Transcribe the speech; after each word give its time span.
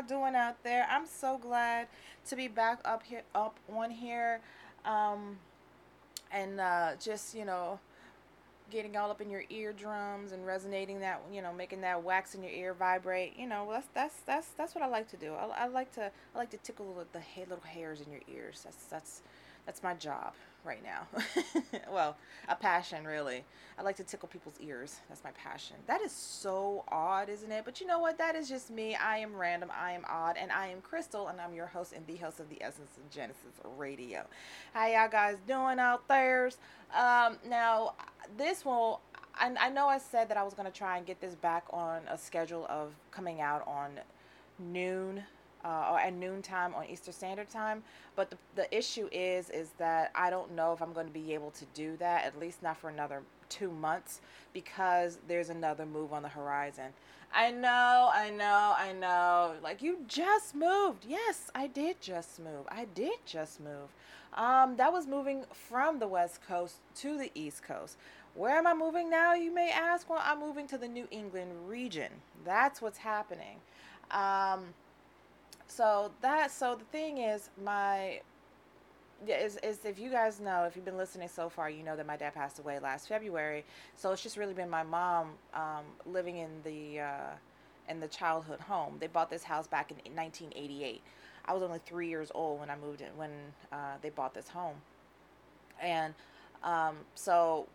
y'all 0.00 0.20
doing 0.20 0.34
out 0.34 0.62
there? 0.62 0.86
I'm 0.90 1.06
so 1.06 1.38
glad 1.38 1.88
to 2.26 2.36
be 2.36 2.48
back 2.48 2.80
up 2.84 3.02
here, 3.02 3.22
up 3.34 3.56
on 3.72 3.90
here, 3.90 4.40
um, 4.84 5.38
and 6.32 6.60
uh, 6.60 6.92
just 7.02 7.34
you 7.34 7.44
know, 7.44 7.78
getting 8.70 8.96
all 8.96 9.10
up 9.10 9.20
in 9.20 9.30
your 9.30 9.44
eardrums 9.50 10.32
and 10.32 10.46
resonating 10.46 11.00
that 11.00 11.20
you 11.32 11.42
know, 11.42 11.52
making 11.52 11.80
that 11.82 12.02
wax 12.02 12.34
in 12.34 12.42
your 12.42 12.52
ear 12.52 12.74
vibrate. 12.74 13.34
You 13.38 13.46
know, 13.46 13.68
that's 13.70 13.88
that's 13.94 14.14
that's 14.26 14.48
that's 14.50 14.74
what 14.74 14.82
I 14.82 14.86
like 14.86 15.08
to 15.10 15.16
do. 15.16 15.34
I, 15.34 15.64
I 15.64 15.66
like 15.66 15.92
to 15.94 16.10
I 16.34 16.38
like 16.38 16.50
to 16.50 16.58
tickle 16.58 16.94
the, 16.94 17.18
the 17.18 17.40
little 17.40 17.64
hairs 17.64 18.00
in 18.00 18.10
your 18.10 18.22
ears. 18.32 18.62
That's 18.64 18.84
that's 18.86 19.22
that's 19.70 19.84
my 19.84 19.94
job 19.94 20.32
right 20.64 20.82
now. 20.82 21.06
well, 21.92 22.16
a 22.48 22.56
passion, 22.56 23.06
really. 23.06 23.44
I 23.78 23.82
like 23.82 23.94
to 23.98 24.02
tickle 24.02 24.28
people's 24.28 24.58
ears. 24.58 24.98
That's 25.08 25.22
my 25.22 25.30
passion. 25.30 25.76
That 25.86 26.02
is 26.02 26.10
so 26.10 26.82
odd, 26.88 27.28
isn't 27.28 27.52
it? 27.52 27.64
But 27.64 27.80
you 27.80 27.86
know 27.86 28.00
what? 28.00 28.18
That 28.18 28.34
is 28.34 28.48
just 28.48 28.68
me. 28.72 28.96
I 28.96 29.18
am 29.18 29.36
random. 29.36 29.70
I 29.72 29.92
am 29.92 30.04
odd. 30.08 30.36
And 30.36 30.50
I 30.50 30.66
am 30.66 30.80
Crystal. 30.80 31.28
And 31.28 31.40
I'm 31.40 31.54
your 31.54 31.68
host 31.68 31.92
and 31.92 32.04
the 32.08 32.16
host 32.16 32.40
of 32.40 32.50
the 32.50 32.60
Essence 32.60 32.96
of 32.96 33.08
Genesis 33.12 33.60
Radio. 33.78 34.24
How 34.74 34.88
y'all 34.88 35.08
guys 35.08 35.36
doing 35.46 35.78
out 35.78 36.08
there? 36.08 36.50
Um, 36.92 37.36
now, 37.48 37.94
this 38.36 38.64
will. 38.64 39.02
I, 39.36 39.54
I 39.56 39.70
know 39.70 39.86
I 39.86 39.98
said 39.98 40.28
that 40.30 40.36
I 40.36 40.42
was 40.42 40.54
going 40.54 40.66
to 40.66 40.76
try 40.76 40.96
and 40.96 41.06
get 41.06 41.20
this 41.20 41.36
back 41.36 41.62
on 41.70 42.00
a 42.10 42.18
schedule 42.18 42.66
of 42.68 42.90
coming 43.12 43.40
out 43.40 43.64
on 43.68 44.00
noon 44.58 45.22
uh, 45.64 45.90
or 45.92 45.98
at 45.98 46.14
noontime 46.14 46.74
on 46.74 46.86
Eastern 46.86 47.14
Standard 47.14 47.50
Time. 47.50 47.82
But 48.16 48.30
the, 48.30 48.36
the 48.54 48.76
issue 48.76 49.08
is, 49.12 49.50
is 49.50 49.70
that 49.78 50.10
I 50.14 50.30
don't 50.30 50.54
know 50.54 50.72
if 50.72 50.82
I'm 50.82 50.92
going 50.92 51.06
to 51.06 51.12
be 51.12 51.34
able 51.34 51.50
to 51.52 51.64
do 51.74 51.96
that, 51.98 52.24
at 52.24 52.38
least 52.38 52.62
not 52.62 52.76
for 52.76 52.88
another 52.88 53.22
two 53.48 53.70
months, 53.70 54.20
because 54.52 55.18
there's 55.28 55.50
another 55.50 55.86
move 55.86 56.12
on 56.12 56.22
the 56.22 56.28
horizon. 56.28 56.92
I 57.32 57.52
know, 57.52 58.10
I 58.12 58.30
know, 58.30 58.74
I 58.76 58.92
know. 58.92 59.54
Like, 59.62 59.82
you 59.82 59.98
just 60.08 60.54
moved. 60.54 61.06
Yes, 61.08 61.50
I 61.54 61.68
did 61.68 62.00
just 62.00 62.40
move. 62.40 62.66
I 62.68 62.86
did 62.86 63.18
just 63.24 63.60
move. 63.60 63.94
Um, 64.34 64.76
that 64.76 64.92
was 64.92 65.06
moving 65.06 65.44
from 65.52 65.98
the 65.98 66.08
West 66.08 66.40
Coast 66.46 66.76
to 66.96 67.16
the 67.16 67.30
East 67.34 67.62
Coast. 67.62 67.96
Where 68.34 68.56
am 68.56 68.66
I 68.66 68.74
moving 68.74 69.10
now, 69.10 69.34
you 69.34 69.52
may 69.52 69.70
ask? 69.70 70.08
Well, 70.08 70.22
I'm 70.22 70.40
moving 70.40 70.66
to 70.68 70.78
the 70.78 70.88
New 70.88 71.06
England 71.10 71.50
region. 71.68 72.10
That's 72.44 72.80
what's 72.80 72.98
happening. 72.98 73.56
Um, 74.10 74.74
so 75.70 76.10
that 76.20 76.50
so 76.50 76.74
the 76.74 76.84
thing 76.86 77.18
is 77.18 77.48
my 77.62 78.20
yeah, 79.26 79.36
is, 79.36 79.58
is 79.62 79.84
if 79.84 79.98
you 79.98 80.10
guys 80.10 80.40
know, 80.40 80.64
if 80.64 80.74
you've 80.74 80.84
been 80.84 80.96
listening 80.96 81.28
so 81.28 81.48
far, 81.48 81.68
you 81.68 81.82
know 81.82 81.94
that 81.94 82.06
my 82.06 82.16
dad 82.16 82.34
passed 82.34 82.58
away 82.58 82.78
last 82.78 83.06
February. 83.06 83.64
So 83.96 84.12
it's 84.12 84.22
just 84.22 84.36
really 84.36 84.54
been 84.54 84.70
my 84.70 84.82
mom 84.82 85.32
um, 85.52 85.84
living 86.06 86.38
in 86.38 86.48
the 86.64 87.00
uh, 87.00 87.30
in 87.88 88.00
the 88.00 88.08
childhood 88.08 88.60
home. 88.60 88.96
They 88.98 89.06
bought 89.06 89.30
this 89.30 89.44
house 89.44 89.66
back 89.66 89.90
in 89.90 89.96
1988. 90.14 91.02
I 91.44 91.52
was 91.52 91.62
only 91.62 91.80
three 91.84 92.08
years 92.08 92.32
old 92.34 92.60
when 92.60 92.70
I 92.70 92.76
moved 92.76 93.02
in 93.02 93.08
when 93.16 93.30
uh, 93.70 93.96
they 94.00 94.10
bought 94.10 94.34
this 94.34 94.48
home, 94.48 94.76
and 95.80 96.14
um, 96.64 96.96
so 97.14 97.66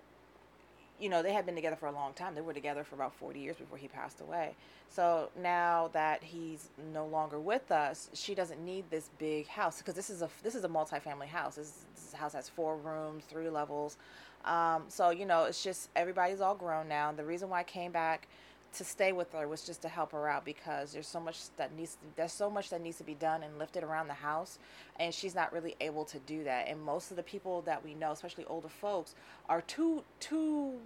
you 0.99 1.09
know, 1.09 1.21
they 1.21 1.33
had 1.33 1.45
been 1.45 1.55
together 1.55 1.75
for 1.75 1.87
a 1.87 1.91
long 1.91 2.13
time. 2.13 2.35
They 2.35 2.41
were 2.41 2.53
together 2.53 2.83
for 2.83 2.95
about 2.95 3.13
40 3.13 3.39
years 3.39 3.57
before 3.57 3.77
he 3.77 3.87
passed 3.87 4.21
away. 4.21 4.55
So 4.89 5.29
now 5.41 5.89
that 5.93 6.23
he's 6.23 6.69
no 6.93 7.05
longer 7.05 7.39
with 7.39 7.71
us, 7.71 8.09
she 8.13 8.33
doesn't 8.33 8.63
need 8.63 8.85
this 8.89 9.09
big 9.19 9.47
house 9.47 9.79
because 9.79 9.93
this 9.93 10.09
is 10.09 10.21
a 10.21 10.29
this 10.41 10.55
is 10.55 10.63
a 10.63 10.69
multi-family 10.69 11.27
house. 11.27 11.55
This, 11.55 11.85
this 11.95 12.13
house 12.13 12.33
has 12.33 12.47
four 12.47 12.77
rooms, 12.77 13.23
three 13.29 13.49
levels. 13.49 13.97
Um, 14.45 14.83
so 14.87 15.09
you 15.09 15.25
know, 15.25 15.43
it's 15.45 15.63
just 15.63 15.89
everybody's 15.95 16.39
all 16.39 16.55
grown 16.55 16.87
now. 16.87 17.11
The 17.11 17.25
reason 17.25 17.49
why 17.49 17.59
I 17.59 17.63
came 17.63 17.91
back 17.91 18.27
to 18.75 18.83
stay 18.83 19.11
with 19.11 19.31
her 19.33 19.47
was 19.47 19.63
just 19.63 19.81
to 19.81 19.89
help 19.89 20.11
her 20.11 20.27
out 20.27 20.45
because 20.45 20.93
there's 20.93 21.07
so 21.07 21.19
much 21.19 21.39
that 21.57 21.75
needs 21.75 21.97
there's 22.15 22.33
so 22.33 22.49
much 22.49 22.69
that 22.69 22.81
needs 22.81 22.97
to 22.97 23.03
be 23.03 23.15
done 23.15 23.43
and 23.43 23.57
lifted 23.57 23.83
around 23.83 24.07
the 24.07 24.13
house 24.13 24.59
and 24.99 25.13
she's 25.13 25.35
not 25.35 25.51
really 25.51 25.75
able 25.81 26.05
to 26.05 26.19
do 26.19 26.43
that. 26.43 26.67
And 26.67 26.81
most 26.81 27.11
of 27.11 27.17
the 27.17 27.23
people 27.23 27.61
that 27.63 27.83
we 27.83 27.93
know 27.93 28.11
especially 28.11 28.45
older 28.45 28.69
folks 28.69 29.15
are 29.49 29.61
too 29.61 30.03
too 30.19 30.79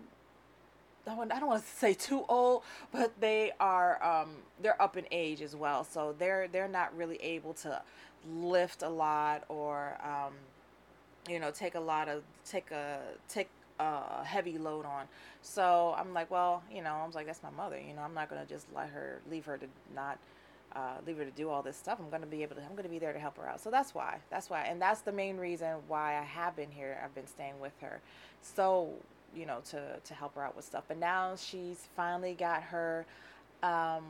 I 1.07 1.39
don't 1.39 1.47
want 1.47 1.63
to 1.63 1.69
say 1.69 1.93
too 1.93 2.23
old, 2.29 2.63
but 2.91 3.19
they 3.19 3.51
are 3.59 4.03
um, 4.03 4.29
they're 4.61 4.79
up 4.81 4.95
in 4.95 5.05
age 5.11 5.41
as 5.41 5.55
well, 5.55 5.83
so 5.83 6.15
they're 6.17 6.47
they're 6.47 6.67
not 6.67 6.95
really 6.95 7.17
able 7.17 7.53
to 7.55 7.81
lift 8.31 8.83
a 8.83 8.89
lot 8.89 9.43
or 9.49 9.97
um, 10.03 10.33
you 11.27 11.39
know 11.39 11.51
take 11.51 11.75
a 11.75 11.79
lot 11.79 12.09
of 12.09 12.23
take 12.45 12.71
a 12.71 12.99
take 13.27 13.49
a 13.79 14.23
heavy 14.23 14.57
load 14.57 14.85
on. 14.85 15.05
So 15.41 15.95
I'm 15.97 16.13
like, 16.13 16.29
well, 16.29 16.63
you 16.71 16.81
know, 16.81 16.93
I 16.93 17.05
was 17.05 17.15
like, 17.15 17.25
that's 17.25 17.43
my 17.43 17.49
mother. 17.51 17.79
You 17.79 17.93
know, 17.93 18.01
I'm 18.01 18.13
not 18.13 18.29
gonna 18.29 18.45
just 18.45 18.67
let 18.75 18.89
her 18.89 19.21
leave 19.29 19.45
her 19.45 19.57
to 19.57 19.65
not 19.95 20.17
uh, 20.75 20.95
leave 21.05 21.17
her 21.17 21.25
to 21.25 21.31
do 21.31 21.49
all 21.49 21.63
this 21.63 21.77
stuff. 21.77 21.99
I'm 21.99 22.09
gonna 22.09 22.25
be 22.25 22.43
able 22.43 22.55
to. 22.55 22.61
I'm 22.63 22.75
gonna 22.75 22.89
be 22.89 22.99
there 22.99 23.13
to 23.13 23.19
help 23.19 23.37
her 23.37 23.47
out. 23.47 23.61
So 23.61 23.71
that's 23.71 23.95
why. 23.95 24.17
That's 24.29 24.49
why, 24.49 24.63
and 24.63 24.81
that's 24.81 25.01
the 25.01 25.11
main 25.11 25.37
reason 25.37 25.77
why 25.87 26.17
I 26.17 26.23
have 26.23 26.55
been 26.55 26.71
here. 26.71 27.01
I've 27.03 27.15
been 27.15 27.27
staying 27.27 27.59
with 27.59 27.73
her. 27.81 28.01
So 28.41 28.89
you 29.35 29.45
know 29.45 29.59
to 29.69 29.99
to 30.03 30.13
help 30.13 30.35
her 30.35 30.43
out 30.43 30.55
with 30.55 30.65
stuff. 30.65 30.83
But 30.87 30.97
now 30.97 31.35
she's 31.35 31.87
finally 31.95 32.33
got 32.33 32.63
her. 32.63 33.05
Um, 33.63 34.05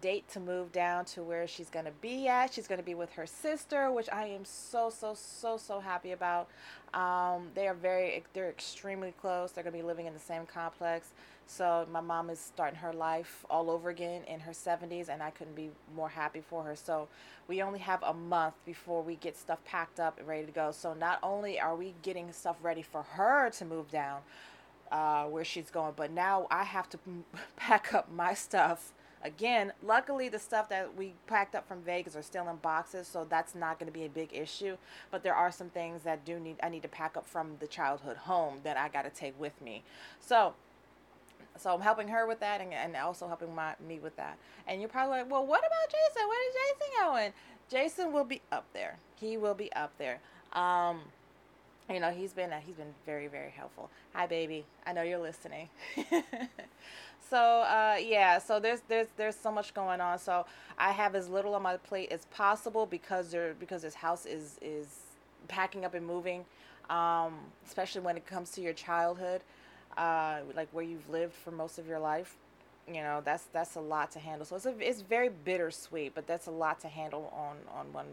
date 0.00 0.28
to 0.28 0.40
move 0.40 0.72
down 0.72 1.04
to 1.06 1.22
where 1.22 1.46
she's 1.46 1.70
going 1.70 1.84
to 1.84 1.92
be 2.00 2.28
at. 2.28 2.52
She's 2.52 2.68
going 2.68 2.80
to 2.80 2.84
be 2.84 2.94
with 2.94 3.12
her 3.12 3.26
sister, 3.26 3.90
which 3.90 4.08
I 4.12 4.26
am 4.26 4.44
so 4.44 4.90
so 4.90 5.14
so 5.14 5.56
so 5.56 5.80
happy 5.80 6.12
about. 6.12 6.48
Um, 6.92 7.48
they 7.54 7.66
are 7.66 7.74
very 7.74 8.22
they're 8.32 8.50
extremely 8.50 9.12
close. 9.20 9.52
They're 9.52 9.64
going 9.64 9.74
to 9.74 9.78
be 9.78 9.86
living 9.86 10.06
in 10.06 10.14
the 10.14 10.20
same 10.20 10.46
complex. 10.46 11.12
So 11.46 11.86
my 11.90 12.00
mom 12.00 12.30
is 12.30 12.38
starting 12.38 12.78
her 12.78 12.92
life 12.92 13.44
all 13.50 13.70
over 13.70 13.90
again 13.90 14.22
in 14.24 14.40
her 14.40 14.52
70s 14.52 15.08
and 15.08 15.22
I 15.22 15.30
couldn't 15.30 15.54
be 15.54 15.70
more 15.94 16.08
happy 16.08 16.40
for 16.40 16.62
her. 16.64 16.74
So 16.74 17.08
we 17.48 17.62
only 17.62 17.78
have 17.80 18.02
a 18.02 18.14
month 18.14 18.54
before 18.64 19.02
we 19.02 19.16
get 19.16 19.36
stuff 19.36 19.62
packed 19.64 20.00
up 20.00 20.18
and 20.18 20.26
ready 20.26 20.46
to 20.46 20.52
go. 20.52 20.72
So 20.72 20.94
not 20.94 21.18
only 21.22 21.60
are 21.60 21.76
we 21.76 21.94
getting 22.02 22.32
stuff 22.32 22.56
ready 22.62 22.82
for 22.82 23.02
her 23.02 23.50
to 23.50 23.64
move 23.64 23.90
down 23.90 24.20
uh, 24.90 25.24
where 25.24 25.44
she's 25.44 25.70
going, 25.70 25.92
but 25.96 26.10
now 26.10 26.46
I 26.50 26.64
have 26.64 26.88
to 26.90 26.98
pack 27.56 27.92
up 27.92 28.10
my 28.10 28.34
stuff 28.34 28.92
Again, 29.24 29.72
luckily 29.82 30.28
the 30.28 30.38
stuff 30.38 30.68
that 30.68 30.94
we 30.94 31.14
packed 31.26 31.54
up 31.54 31.66
from 31.66 31.80
Vegas 31.80 32.14
are 32.14 32.22
still 32.22 32.46
in 32.50 32.56
boxes, 32.56 33.08
so 33.08 33.26
that's 33.28 33.54
not 33.54 33.78
going 33.78 33.90
to 33.90 33.98
be 33.98 34.04
a 34.04 34.08
big 34.08 34.28
issue. 34.34 34.76
But 35.10 35.22
there 35.22 35.34
are 35.34 35.50
some 35.50 35.70
things 35.70 36.02
that 36.02 36.26
do 36.26 36.38
need 36.38 36.56
I 36.62 36.68
need 36.68 36.82
to 36.82 36.88
pack 36.88 37.16
up 37.16 37.26
from 37.26 37.56
the 37.58 37.66
childhood 37.66 38.18
home 38.18 38.58
that 38.64 38.76
I 38.76 38.88
got 38.88 39.02
to 39.02 39.10
take 39.10 39.38
with 39.40 39.60
me. 39.62 39.82
So 40.20 40.54
so 41.56 41.72
I'm 41.72 41.80
helping 41.80 42.08
her 42.08 42.26
with 42.26 42.40
that 42.40 42.60
and, 42.60 42.72
and 42.72 42.96
also 42.96 43.26
helping 43.28 43.54
my 43.54 43.74
me 43.86 43.98
with 43.98 44.16
that. 44.16 44.36
And 44.66 44.80
you're 44.80 44.90
probably 44.90 45.18
like, 45.18 45.30
well, 45.30 45.46
what 45.46 45.60
about 45.60 45.90
Jason? 45.90 46.28
Where 46.28 46.48
is 46.48 46.54
Jason 46.54 47.04
going? 47.04 47.32
Jason 47.70 48.12
will 48.12 48.24
be 48.24 48.42
up 48.52 48.66
there. 48.72 48.98
He 49.16 49.36
will 49.36 49.54
be 49.54 49.72
up 49.72 49.92
there. 49.98 50.20
Um, 50.52 51.00
you 51.90 52.00
know, 52.00 52.10
he's 52.10 52.32
been 52.32 52.52
uh, 52.52 52.60
he's 52.64 52.76
been 52.76 52.94
very 53.04 53.26
very 53.26 53.50
helpful. 53.50 53.90
Hi, 54.14 54.26
baby. 54.26 54.64
I 54.86 54.92
know 54.92 55.02
you're 55.02 55.18
listening. 55.18 55.68
so 57.30 57.36
uh, 57.38 57.96
yeah, 58.00 58.38
so 58.38 58.58
there's 58.58 58.80
there's 58.88 59.08
there's 59.16 59.36
so 59.36 59.52
much 59.52 59.74
going 59.74 60.00
on. 60.00 60.18
So 60.18 60.46
I 60.78 60.92
have 60.92 61.14
as 61.14 61.28
little 61.28 61.54
on 61.54 61.62
my 61.62 61.76
plate 61.76 62.10
as 62.10 62.24
possible 62.26 62.86
because 62.86 63.30
there 63.30 63.54
because 63.58 63.82
this 63.82 63.94
house 63.94 64.24
is 64.24 64.58
is 64.62 64.86
packing 65.48 65.84
up 65.84 65.94
and 65.94 66.06
moving, 66.06 66.44
um, 66.88 67.34
especially 67.66 68.00
when 68.00 68.16
it 68.16 68.26
comes 68.26 68.50
to 68.52 68.62
your 68.62 68.72
childhood, 68.72 69.42
uh, 69.98 70.38
like 70.56 70.68
where 70.72 70.84
you've 70.84 71.08
lived 71.10 71.34
for 71.34 71.50
most 71.50 71.78
of 71.78 71.86
your 71.86 71.98
life. 71.98 72.36
You 72.88 73.02
know 73.02 73.20
that's 73.22 73.44
that's 73.52 73.76
a 73.76 73.80
lot 73.80 74.10
to 74.12 74.18
handle. 74.18 74.46
So 74.46 74.56
it's 74.56 74.66
a, 74.66 74.74
it's 74.78 75.02
very 75.02 75.28
bittersweet, 75.28 76.14
but 76.14 76.26
that's 76.26 76.46
a 76.46 76.50
lot 76.50 76.80
to 76.80 76.88
handle 76.88 77.30
on 77.36 77.56
on 77.78 77.92
one. 77.92 78.06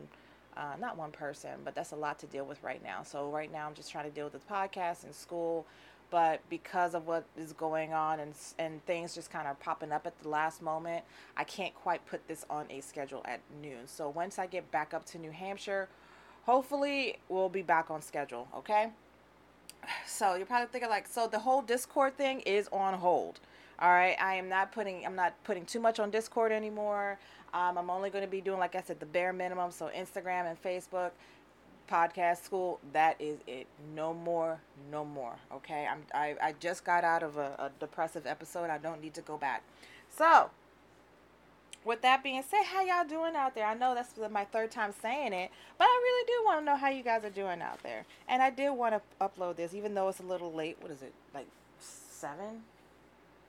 Uh, 0.57 0.75
not 0.79 0.97
one 0.97 1.11
person, 1.11 1.51
but 1.63 1.73
that's 1.73 1.91
a 1.91 1.95
lot 1.95 2.19
to 2.19 2.27
deal 2.27 2.45
with 2.45 2.61
right 2.61 2.83
now. 2.83 3.03
So 3.03 3.29
right 3.29 3.51
now 3.51 3.67
I'm 3.67 3.73
just 3.73 3.91
trying 3.91 4.03
to 4.05 4.11
deal 4.11 4.25
with 4.25 4.33
the 4.33 4.53
podcast 4.53 5.05
and 5.05 5.15
school 5.15 5.65
but 6.11 6.41
because 6.49 6.93
of 6.93 7.07
what 7.07 7.23
is 7.37 7.53
going 7.53 7.93
on 7.93 8.19
and 8.19 8.33
and 8.59 8.85
things 8.85 9.15
just 9.15 9.31
kind 9.31 9.47
of 9.47 9.59
popping 9.59 9.91
up 9.91 10.05
at 10.05 10.21
the 10.21 10.29
last 10.29 10.61
moment, 10.61 11.03
I 11.35 11.45
can't 11.45 11.73
quite 11.73 12.05
put 12.05 12.27
this 12.27 12.45
on 12.49 12.65
a 12.69 12.81
schedule 12.81 13.21
at 13.25 13.39
noon. 13.61 13.87
So 13.87 14.09
once 14.09 14.37
I 14.37 14.45
get 14.45 14.69
back 14.71 14.93
up 14.93 15.05
to 15.07 15.17
New 15.17 15.31
Hampshire, 15.31 15.87
hopefully 16.45 17.17
we'll 17.29 17.49
be 17.49 17.61
back 17.61 17.89
on 17.89 18.03
schedule, 18.03 18.47
okay? 18.55 18.91
So 20.05 20.35
you're 20.35 20.45
probably 20.45 20.67
thinking 20.67 20.89
like 20.89 21.07
so 21.07 21.27
the 21.27 21.39
whole 21.39 21.61
Discord 21.61 22.17
thing 22.17 22.41
is 22.41 22.67
on 22.71 22.93
hold. 22.95 23.39
All 23.79 23.89
right, 23.89 24.15
I 24.21 24.35
am 24.35 24.49
not 24.49 24.73
putting 24.73 25.05
I'm 25.05 25.15
not 25.15 25.33
putting 25.45 25.65
too 25.65 25.79
much 25.79 25.97
on 25.97 26.11
Discord 26.11 26.51
anymore. 26.51 27.19
Um, 27.53 27.77
I'm 27.77 27.89
only 27.89 28.09
going 28.09 28.23
to 28.23 28.29
be 28.29 28.41
doing 28.41 28.59
like 28.59 28.75
I 28.75 28.81
said 28.81 28.99
the 28.99 29.05
bare 29.05 29.33
minimum, 29.33 29.71
so 29.71 29.89
Instagram 29.95 30.49
and 30.49 30.61
Facebook 30.61 31.11
podcast 31.91 32.43
school 32.43 32.79
that 32.93 33.19
is 33.19 33.37
it. 33.45 33.67
No 33.93 34.13
more 34.13 34.59
no 34.91 35.03
more 35.03 35.35
okay? 35.53 35.87
I'm 35.91 36.03
i, 36.13 36.35
I 36.41 36.53
just 36.59 36.85
got 36.85 37.03
out 37.03 37.21
of 37.21 37.37
a, 37.37 37.55
a 37.59 37.71
depressive 37.79 38.25
episode. 38.25 38.69
I 38.69 38.77
don't 38.77 39.01
need 39.01 39.13
to 39.15 39.21
go 39.21 39.37
back. 39.37 39.63
So 40.09 40.49
with 41.83 42.01
that 42.01 42.23
being 42.23 42.43
said 42.49 42.63
how 42.63 42.83
y'all 42.83 43.07
doing 43.07 43.35
out 43.35 43.55
there? 43.55 43.65
I 43.65 43.73
know 43.73 43.93
that's 43.93 44.13
my 44.31 44.45
third 44.45 44.71
time 44.71 44.93
saying 45.01 45.33
it 45.33 45.51
but 45.77 45.85
i 45.85 46.01
really 46.03 46.27
do 46.27 46.45
want 46.45 46.61
to 46.61 46.65
know 46.65 46.77
how 46.77 46.89
you 46.89 47.03
guys 47.03 47.25
are 47.25 47.29
doing 47.29 47.61
out 47.61 47.83
there. 47.83 48.05
And 48.27 48.41
i 48.41 48.49
did 48.49 48.71
want 48.71 48.95
to 48.95 49.01
upload 49.19 49.57
this 49.57 49.73
even 49.73 49.93
though 49.93 50.07
it's 50.07 50.19
a 50.19 50.23
little 50.23 50.53
late. 50.53 50.77
What 50.79 50.91
is 50.91 51.01
it 51.01 51.13
like 51.33 51.47
seven? 51.79 52.63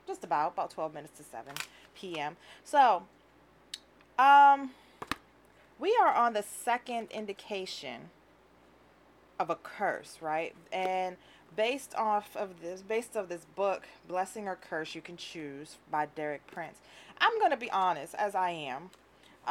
Just 0.06 0.25
about 0.25 0.54
about 0.54 0.70
12 0.70 0.93
minutes 0.93 1.16
to 1.19 1.22
7 1.22 1.54
p.m 1.94 2.37
so 2.64 3.02
um 4.19 4.70
we 5.79 5.97
are 6.00 6.14
on 6.14 6.32
the 6.32 6.43
second 6.43 7.11
indication 7.11 8.11
of 9.41 9.50
a 9.50 9.56
curse, 9.56 10.19
right? 10.20 10.55
And 10.73 11.17
based 11.56 11.94
off 11.97 12.37
of 12.37 12.61
this, 12.62 12.82
based 12.82 13.17
of 13.17 13.29
this 13.29 13.44
book, 13.56 13.82
Blessing 14.06 14.47
or 14.47 14.56
Curse, 14.56 14.94
you 14.94 15.00
can 15.00 15.17
choose 15.17 15.79
by 15.91 16.06
Derek 16.06 16.47
Prince. 16.47 16.79
I'm 17.19 17.38
gonna 17.41 17.56
be 17.56 17.70
honest, 17.70 18.14
as 18.14 18.35
I 18.35 18.50
am. 18.50 18.91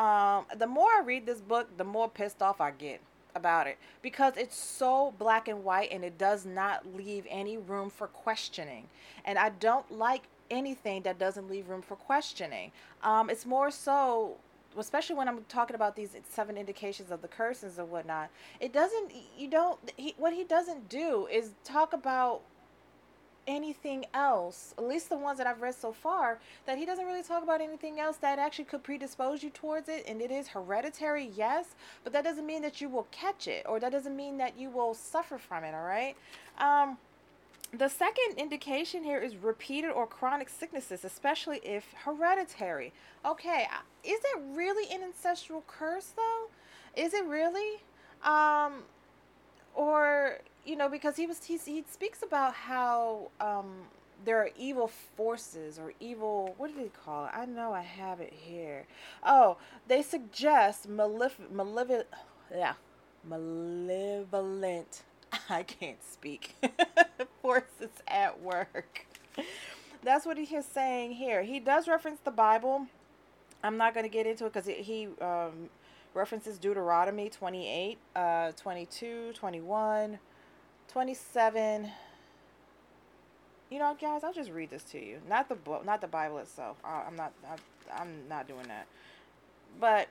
Um, 0.01 0.45
the 0.57 0.67
more 0.67 0.89
I 0.89 1.01
read 1.03 1.25
this 1.25 1.41
book, 1.41 1.77
the 1.77 1.83
more 1.83 2.07
pissed 2.07 2.41
off 2.41 2.61
I 2.61 2.71
get 2.71 3.01
about 3.35 3.67
it 3.67 3.77
because 4.01 4.33
it's 4.37 4.57
so 4.57 5.13
black 5.17 5.47
and 5.47 5.63
white 5.63 5.89
and 5.91 6.03
it 6.03 6.17
does 6.17 6.45
not 6.45 6.95
leave 6.95 7.25
any 7.29 7.57
room 7.57 7.89
for 7.89 8.07
questioning. 8.07 8.87
And 9.25 9.37
I 9.37 9.49
don't 9.49 9.91
like 9.91 10.23
anything 10.49 11.01
that 11.03 11.19
doesn't 11.19 11.49
leave 11.49 11.69
room 11.69 11.81
for 11.81 11.95
questioning. 11.95 12.71
Um, 13.03 13.29
it's 13.29 13.45
more 13.45 13.71
so 13.71 14.37
especially 14.77 15.15
when 15.15 15.27
I'm 15.27 15.43
talking 15.49 15.75
about 15.75 15.95
these 15.95 16.15
seven 16.29 16.57
indications 16.57 17.11
of 17.11 17.21
the 17.21 17.27
curses 17.27 17.77
and 17.77 17.89
whatnot, 17.89 18.29
it 18.59 18.73
doesn't, 18.73 19.11
you 19.37 19.49
don't, 19.49 19.79
he, 19.97 20.13
what 20.17 20.33
he 20.33 20.43
doesn't 20.43 20.89
do 20.89 21.27
is 21.31 21.51
talk 21.63 21.93
about 21.93 22.41
anything 23.47 24.05
else, 24.13 24.73
at 24.77 24.83
least 24.83 25.09
the 25.09 25.17
ones 25.17 25.37
that 25.37 25.47
I've 25.47 25.61
read 25.61 25.75
so 25.75 25.91
far, 25.91 26.39
that 26.65 26.77
he 26.77 26.85
doesn't 26.85 27.05
really 27.05 27.23
talk 27.23 27.43
about 27.43 27.59
anything 27.59 27.99
else 27.99 28.17
that 28.17 28.39
actually 28.39 28.65
could 28.65 28.83
predispose 28.83 29.43
you 29.43 29.49
towards 29.49 29.89
it. 29.89 30.05
And 30.07 30.21
it 30.21 30.31
is 30.31 30.47
hereditary, 30.47 31.31
yes, 31.35 31.75
but 32.03 32.13
that 32.13 32.23
doesn't 32.23 32.45
mean 32.45 32.61
that 32.61 32.81
you 32.81 32.89
will 32.89 33.07
catch 33.11 33.47
it 33.47 33.65
or 33.67 33.79
that 33.79 33.91
doesn't 33.91 34.15
mean 34.15 34.37
that 34.37 34.57
you 34.57 34.69
will 34.69 34.93
suffer 34.93 35.37
from 35.37 35.63
it, 35.63 35.73
all 35.73 35.83
right? 35.83 36.15
Um, 36.59 36.97
the 37.77 37.87
second 37.87 38.37
indication 38.37 39.03
here 39.03 39.19
is 39.19 39.35
repeated 39.37 39.91
or 39.91 40.05
chronic 40.05 40.49
sicknesses, 40.49 41.05
especially 41.05 41.59
if 41.63 41.85
hereditary. 42.03 42.93
Okay, 43.25 43.67
uh, 43.71 43.81
is 44.03 44.19
it 44.19 44.41
really 44.53 44.93
an 44.93 45.03
ancestral 45.03 45.63
curse 45.67 46.13
though? 46.15 46.49
Is 46.95 47.13
it 47.13 47.25
really? 47.25 47.81
Um, 48.23 48.83
or 49.73 50.39
you 50.65 50.75
know, 50.75 50.89
because 50.89 51.15
he 51.15 51.25
was 51.25 51.43
he, 51.43 51.57
he 51.57 51.83
speaks 51.89 52.21
about 52.23 52.53
how 52.53 53.31
um, 53.39 53.67
there 54.25 54.37
are 54.37 54.49
evil 54.57 54.87
forces 55.15 55.79
or 55.79 55.93
evil 55.99 56.53
what 56.57 56.75
did 56.75 56.83
he 56.83 56.89
call 57.05 57.25
it? 57.25 57.31
I 57.33 57.45
know 57.45 57.73
I 57.73 57.81
have 57.81 58.19
it 58.19 58.33
here. 58.33 58.85
Oh, 59.23 59.57
they 59.87 60.01
suggest 60.01 60.89
malef- 60.89 61.49
malevolent 61.51 62.07
yeah, 62.53 62.73
malevolent 63.23 65.03
I 65.49 65.63
can't 65.63 66.03
speak. 66.03 66.55
Forces 67.51 67.91
at 68.07 68.41
work. 68.41 69.05
That's 70.03 70.25
what 70.25 70.37
he 70.37 70.55
is 70.55 70.65
saying 70.65 71.11
here. 71.11 71.43
He 71.43 71.59
does 71.59 71.85
reference 71.85 72.21
the 72.23 72.31
Bible. 72.31 72.87
I'm 73.61 73.75
not 73.75 73.93
going 73.93 74.05
to 74.05 74.09
get 74.09 74.25
into 74.25 74.45
it 74.45 74.53
because 74.53 74.67
he 74.67 75.09
um, 75.19 75.69
references 76.13 76.57
Deuteronomy 76.57 77.29
28, 77.29 77.97
uh, 78.15 78.51
22, 78.53 79.33
21, 79.33 80.19
27. 80.87 81.91
You 83.69 83.79
know, 83.79 83.97
guys, 83.99 84.23
I'll 84.23 84.31
just 84.31 84.51
read 84.51 84.69
this 84.69 84.83
to 84.83 85.05
you. 85.05 85.17
Not 85.27 85.49
the 85.49 85.55
book, 85.55 85.85
not 85.85 85.99
the 85.99 86.07
Bible 86.07 86.37
itself. 86.37 86.77
I'm 86.85 87.17
not. 87.17 87.33
I'm 87.93 88.29
not 88.29 88.47
doing 88.47 88.67
that. 88.69 88.87
But 89.77 90.07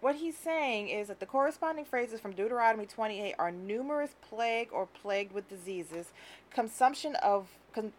what 0.00 0.16
he's 0.16 0.36
saying 0.36 0.88
is 0.88 1.08
that 1.08 1.20
the 1.20 1.26
corresponding 1.26 1.84
phrases 1.84 2.20
from 2.20 2.32
Deuteronomy 2.32 2.86
28 2.86 3.34
are 3.38 3.50
numerous 3.50 4.14
plague 4.20 4.68
or 4.72 4.86
plagued 4.86 5.32
with 5.32 5.48
diseases, 5.48 6.12
consumption 6.50 7.16
of 7.16 7.48
con- 7.72 7.92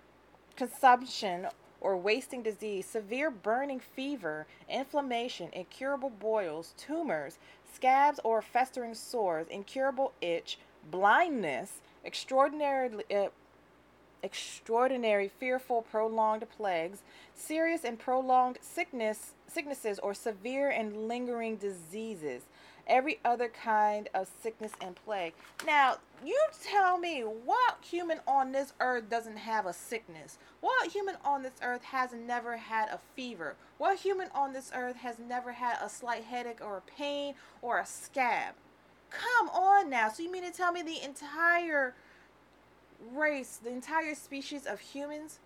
consumption 0.55 1.47
or 1.81 1.97
wasting 1.97 2.41
disease, 2.41 2.85
severe 2.85 3.29
burning 3.29 3.79
fever, 3.79 4.47
inflammation, 4.69 5.49
incurable 5.53 6.09
boils, 6.09 6.73
tumors, 6.77 7.37
scabs 7.73 8.19
or 8.23 8.41
festering 8.41 8.93
sores, 8.93 9.47
incurable 9.49 10.11
itch, 10.21 10.57
blindness, 10.89 11.81
extraordinary 12.03 12.89
uh, 13.13 13.27
extraordinary, 14.23 15.27
fearful, 15.27 15.81
prolonged 15.83 16.45
plagues, 16.55 17.01
serious 17.33 17.83
and 17.83 17.99
prolonged 17.99 18.57
sickness, 18.61 19.33
sicknesses, 19.47 19.99
or 19.99 20.13
severe 20.13 20.69
and 20.69 21.07
lingering 21.07 21.55
diseases, 21.55 22.43
every 22.87 23.19
other 23.23 23.49
kind 23.49 24.09
of 24.13 24.29
sickness 24.41 24.71
and 24.81 24.95
plague. 24.95 25.33
Now, 25.65 25.97
you 26.25 26.39
tell 26.63 26.97
me 26.97 27.21
what 27.21 27.77
human 27.81 28.19
on 28.27 28.51
this 28.51 28.73
earth 28.79 29.09
doesn't 29.09 29.37
have 29.37 29.65
a 29.65 29.73
sickness? 29.73 30.37
What 30.61 30.91
human 30.91 31.15
on 31.23 31.43
this 31.43 31.59
earth 31.61 31.83
has 31.83 32.11
never 32.13 32.57
had 32.57 32.89
a 32.89 32.99
fever? 33.15 33.55
What 33.77 33.99
human 33.99 34.29
on 34.33 34.53
this 34.53 34.71
earth 34.73 34.97
has 34.97 35.19
never 35.19 35.51
had 35.51 35.77
a 35.81 35.89
slight 35.89 36.23
headache 36.23 36.61
or 36.61 36.77
a 36.77 36.81
pain 36.81 37.35
or 37.61 37.79
a 37.79 37.85
scab? 37.85 38.55
Come 39.09 39.49
on 39.49 39.89
now. 39.89 40.09
So 40.09 40.23
you 40.23 40.31
mean 40.31 40.43
to 40.43 40.51
tell 40.51 40.71
me 40.71 40.81
the 40.81 41.03
entire 41.03 41.93
race, 43.13 43.59
the 43.61 43.69
entire 43.69 44.15
species 44.15 44.65
of 44.65 44.79
humans 44.79 45.39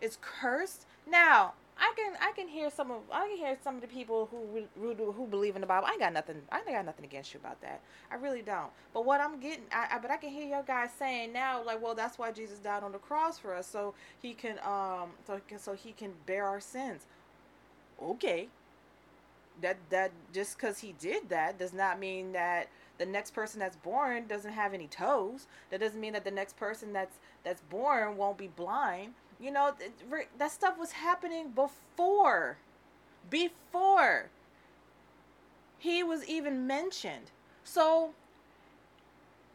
is 0.00 0.18
cursed. 0.20 0.86
Now, 1.06 1.54
I 1.78 1.92
can 1.94 2.14
I 2.20 2.32
can 2.32 2.48
hear 2.48 2.70
some 2.70 2.90
of 2.90 3.02
I 3.12 3.28
can 3.28 3.36
hear 3.36 3.56
some 3.62 3.74
of 3.74 3.82
the 3.82 3.86
people 3.86 4.28
who 4.30 4.66
who, 4.80 5.26
believe 5.26 5.56
in 5.56 5.60
the 5.60 5.66
Bible. 5.66 5.86
I 5.90 5.98
got 5.98 6.12
nothing 6.12 6.40
I 6.50 6.62
got 6.64 6.86
nothing 6.86 7.04
against 7.04 7.34
you 7.34 7.40
about 7.40 7.60
that. 7.60 7.80
I 8.10 8.14
really 8.14 8.40
don't. 8.40 8.70
But 8.94 9.04
what 9.04 9.20
I'm 9.20 9.38
getting, 9.40 9.64
I, 9.70 9.96
I 9.96 9.98
but 9.98 10.10
I 10.10 10.16
can 10.16 10.30
hear 10.30 10.46
your 10.46 10.62
guys 10.62 10.90
saying 10.98 11.32
now, 11.32 11.62
like, 11.62 11.82
well, 11.82 11.94
that's 11.94 12.18
why 12.18 12.32
Jesus 12.32 12.58
died 12.58 12.82
on 12.82 12.92
the 12.92 12.98
cross 12.98 13.38
for 13.38 13.54
us, 13.54 13.66
so 13.66 13.94
he 14.22 14.32
can 14.32 14.58
um 14.64 15.10
so 15.26 15.38
so 15.58 15.74
he 15.74 15.92
can 15.92 16.12
bear 16.24 16.46
our 16.46 16.60
sins. 16.60 17.06
Okay. 18.02 18.48
That 19.60 19.76
that 19.90 20.12
just 20.32 20.56
because 20.56 20.78
he 20.78 20.94
did 20.98 21.28
that 21.28 21.58
does 21.58 21.74
not 21.74 21.98
mean 21.98 22.32
that 22.32 22.68
the 22.98 23.06
next 23.06 23.32
person 23.32 23.60
that's 23.60 23.76
born 23.76 24.26
doesn't 24.26 24.52
have 24.52 24.74
any 24.74 24.86
toes. 24.86 25.46
That 25.70 25.80
doesn't 25.80 26.00
mean 26.00 26.12
that 26.14 26.24
the 26.24 26.30
next 26.30 26.56
person 26.56 26.92
that's 26.92 27.18
that's 27.44 27.60
born 27.62 28.16
won't 28.16 28.38
be 28.38 28.48
blind. 28.48 29.14
You 29.38 29.50
know, 29.50 29.74
that 30.38 30.50
stuff 30.50 30.78
was 30.78 30.92
happening 30.92 31.50
before 31.50 32.56
before 33.28 34.30
he 35.78 36.02
was 36.02 36.26
even 36.28 36.66
mentioned. 36.66 37.30
So 37.64 38.14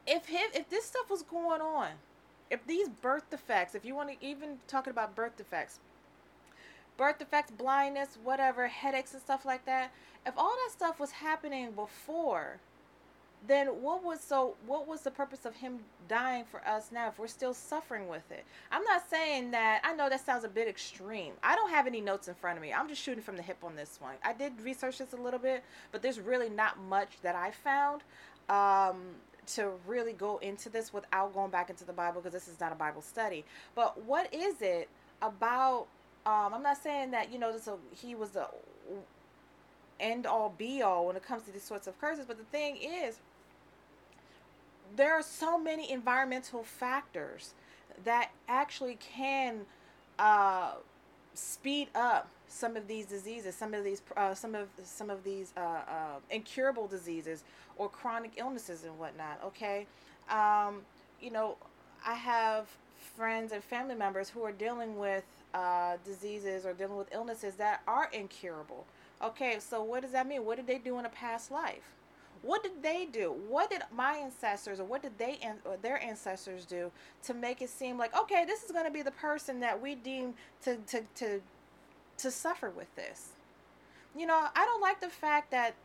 if 0.06 0.26
if 0.30 0.70
this 0.70 0.86
stuff 0.86 1.10
was 1.10 1.24
going 1.24 1.62
on, 1.62 1.90
if 2.50 2.66
these 2.68 2.90
birth 2.90 3.30
defects, 3.30 3.76
if 3.76 3.86
you 3.86 3.96
want 3.96 4.10
to 4.10 4.26
even 4.26 4.60
talking 4.68 4.92
about 4.92 5.16
birth 5.16 5.38
defects, 5.38 5.80
birth 6.98 7.20
defects, 7.20 7.52
blindness, 7.52 8.18
whatever, 8.24 8.68
headaches 8.68 9.14
and 9.14 9.22
stuff 9.22 9.46
like 9.46 9.66
that, 9.66 9.92
if 10.26 10.38
all 10.38 10.56
that 10.66 10.72
stuff 10.72 11.00
was 11.00 11.12
happening 11.12 11.72
before, 11.72 12.60
then 13.48 13.68
what 13.68 14.04
was 14.04 14.20
so 14.22 14.56
what 14.66 14.88
was 14.88 15.02
the 15.02 15.12
purpose 15.12 15.46
of 15.46 15.56
him 15.56 15.80
dying 16.08 16.44
for 16.46 16.66
us 16.68 16.92
now 16.92 17.08
if 17.08 17.18
we're 17.18 17.28
still 17.28 17.54
suffering 17.54 18.08
with 18.08 18.30
it? 18.32 18.46
I'm 18.72 18.84
not 18.84 19.10
saying 19.10 19.52
that 19.52 19.82
i 19.84 19.94
know 19.94 20.10
that 20.10 20.26
sounds 20.26 20.44
a 20.44 20.50
bit 20.50 20.68
extreme. 20.68 21.34
I 21.44 21.56
don't 21.56 21.72
have 21.72 21.88
any 21.88 22.02
notes 22.02 22.28
in 22.28 22.36
front 22.36 22.58
of 22.58 22.62
me. 22.62 22.74
I'm 22.74 22.88
just 22.88 23.02
shooting 23.02 23.24
from 23.24 23.38
the 23.38 23.44
hip 23.44 23.58
on 23.64 23.76
this 23.76 23.98
one. 24.00 24.16
I 24.24 24.34
did 24.34 24.60
research 24.62 25.00
this 25.00 25.14
a 25.14 25.18
little 25.18 25.40
bit 25.40 25.64
but 25.92 26.02
there's 26.02 26.20
really 26.20 26.50
not 26.50 26.78
much 26.90 27.10
that 27.22 27.36
i 27.36 27.52
found 27.52 28.02
um, 28.50 28.98
to 29.48 29.72
really 29.88 30.14
go 30.14 30.38
into 30.38 30.70
this 30.70 30.94
without 30.94 31.34
going 31.34 31.52
back 31.52 31.70
into 31.70 31.86
the 31.86 31.94
bible 31.94 32.22
because 32.22 32.34
this 32.34 32.48
is 32.48 32.60
not 32.60 32.72
a 32.72 32.76
bible 32.76 33.02
study. 33.02 33.44
But 33.76 34.04
what 34.04 34.34
is 34.34 34.62
it 34.62 34.90
about 35.22 35.88
um, 36.26 36.54
i'm 36.54 36.64
not 36.64 36.82
saying 36.82 37.12
that 37.12 37.32
you 37.32 37.40
know 37.40 37.52
this 37.52 37.68
a, 37.68 37.78
he 37.96 38.16
was 38.16 38.32
the 38.32 38.48
end 40.00 40.26
all 40.26 40.54
be 40.58 40.82
all 40.82 41.08
when 41.08 41.16
it 41.16 41.24
comes 41.24 41.44
to 41.44 41.52
these 41.52 41.64
sorts 41.64 41.88
of 41.88 42.00
curses 42.00 42.26
but 42.26 42.38
the 42.38 42.44
thing 42.46 42.78
is 42.78 43.20
there 44.96 45.14
are 45.14 45.22
so 45.22 45.58
many 45.58 45.92
environmental 45.92 46.64
factors 46.64 47.54
that 48.04 48.32
actually 48.48 48.98
can 49.00 49.62
uh, 50.20 50.74
speed 51.34 51.88
up 51.96 52.28
some 52.48 52.76
of 52.76 52.88
these 52.88 53.06
diseases, 53.06 53.56
some 53.56 53.74
of 53.74 53.84
these, 53.84 54.02
uh, 54.18 54.34
some 54.34 54.56
of 54.56 54.68
some 54.84 55.10
of 55.10 55.24
these 55.24 55.54
uh, 55.56 55.60
uh 55.60 55.84
incurable 56.30 56.88
diseases 56.88 57.44
or 57.78 57.88
chronic 57.90 58.34
illnesses 58.38 58.84
and 58.84 58.98
whatnot. 59.00 59.40
Okay, 59.46 59.88
um, 60.30 60.82
you 61.22 61.32
know, 61.32 61.56
I 62.06 62.16
have 62.16 62.68
friends 63.16 63.52
and 63.52 63.64
family 63.64 63.96
members 63.96 64.30
who 64.30 64.44
are 64.44 64.52
dealing 64.52 64.98
with 64.98 65.24
uh, 65.54 65.98
diseases 66.06 66.66
or 66.66 66.74
dealing 66.74 66.98
with 66.98 67.08
illnesses 67.14 67.56
that 67.56 67.82
are 67.88 68.10
incurable. 68.14 68.86
Okay, 69.24 69.58
so 69.60 69.84
what 69.84 70.02
does 70.02 70.12
that 70.12 70.28
mean? 70.28 70.46
What 70.46 70.58
did 70.58 70.68
they 70.68 70.78
do 70.78 71.00
in 71.00 71.06
a 71.06 71.10
past 71.10 71.52
life? 71.52 71.96
What 72.42 72.64
did 72.64 72.82
they 72.82 73.08
do? 73.12 73.36
What 73.48 73.70
did 73.70 73.82
my 73.96 74.14
ancestors 74.16 74.80
or 74.80 74.84
what 74.84 75.04
did 75.04 75.18
they 75.18 75.40
or 75.64 75.78
their 75.78 76.02
ancestors 76.02 76.66
do 76.66 76.92
to 77.24 77.34
make 77.34 77.62
it 77.62 77.70
seem 77.70 77.98
like 77.98 78.16
okay, 78.18 78.46
this 78.46 78.64
is 78.64 78.72
going 78.72 78.86
to 78.86 78.92
be 78.92 79.02
the 79.02 79.12
person 79.12 79.60
that 79.60 79.82
we 79.82 79.96
deem 79.96 80.34
to 80.64 80.78
to 80.88 81.02
to 81.16 81.42
to 82.18 82.32
suffer 82.32 82.70
with 82.70 82.94
this? 82.96 83.30
You 84.18 84.26
know, 84.26 84.48
I 84.56 84.66
don't 84.66 84.82
like 84.82 85.00
the 85.00 85.10
fact 85.10 85.52
that 85.52 85.76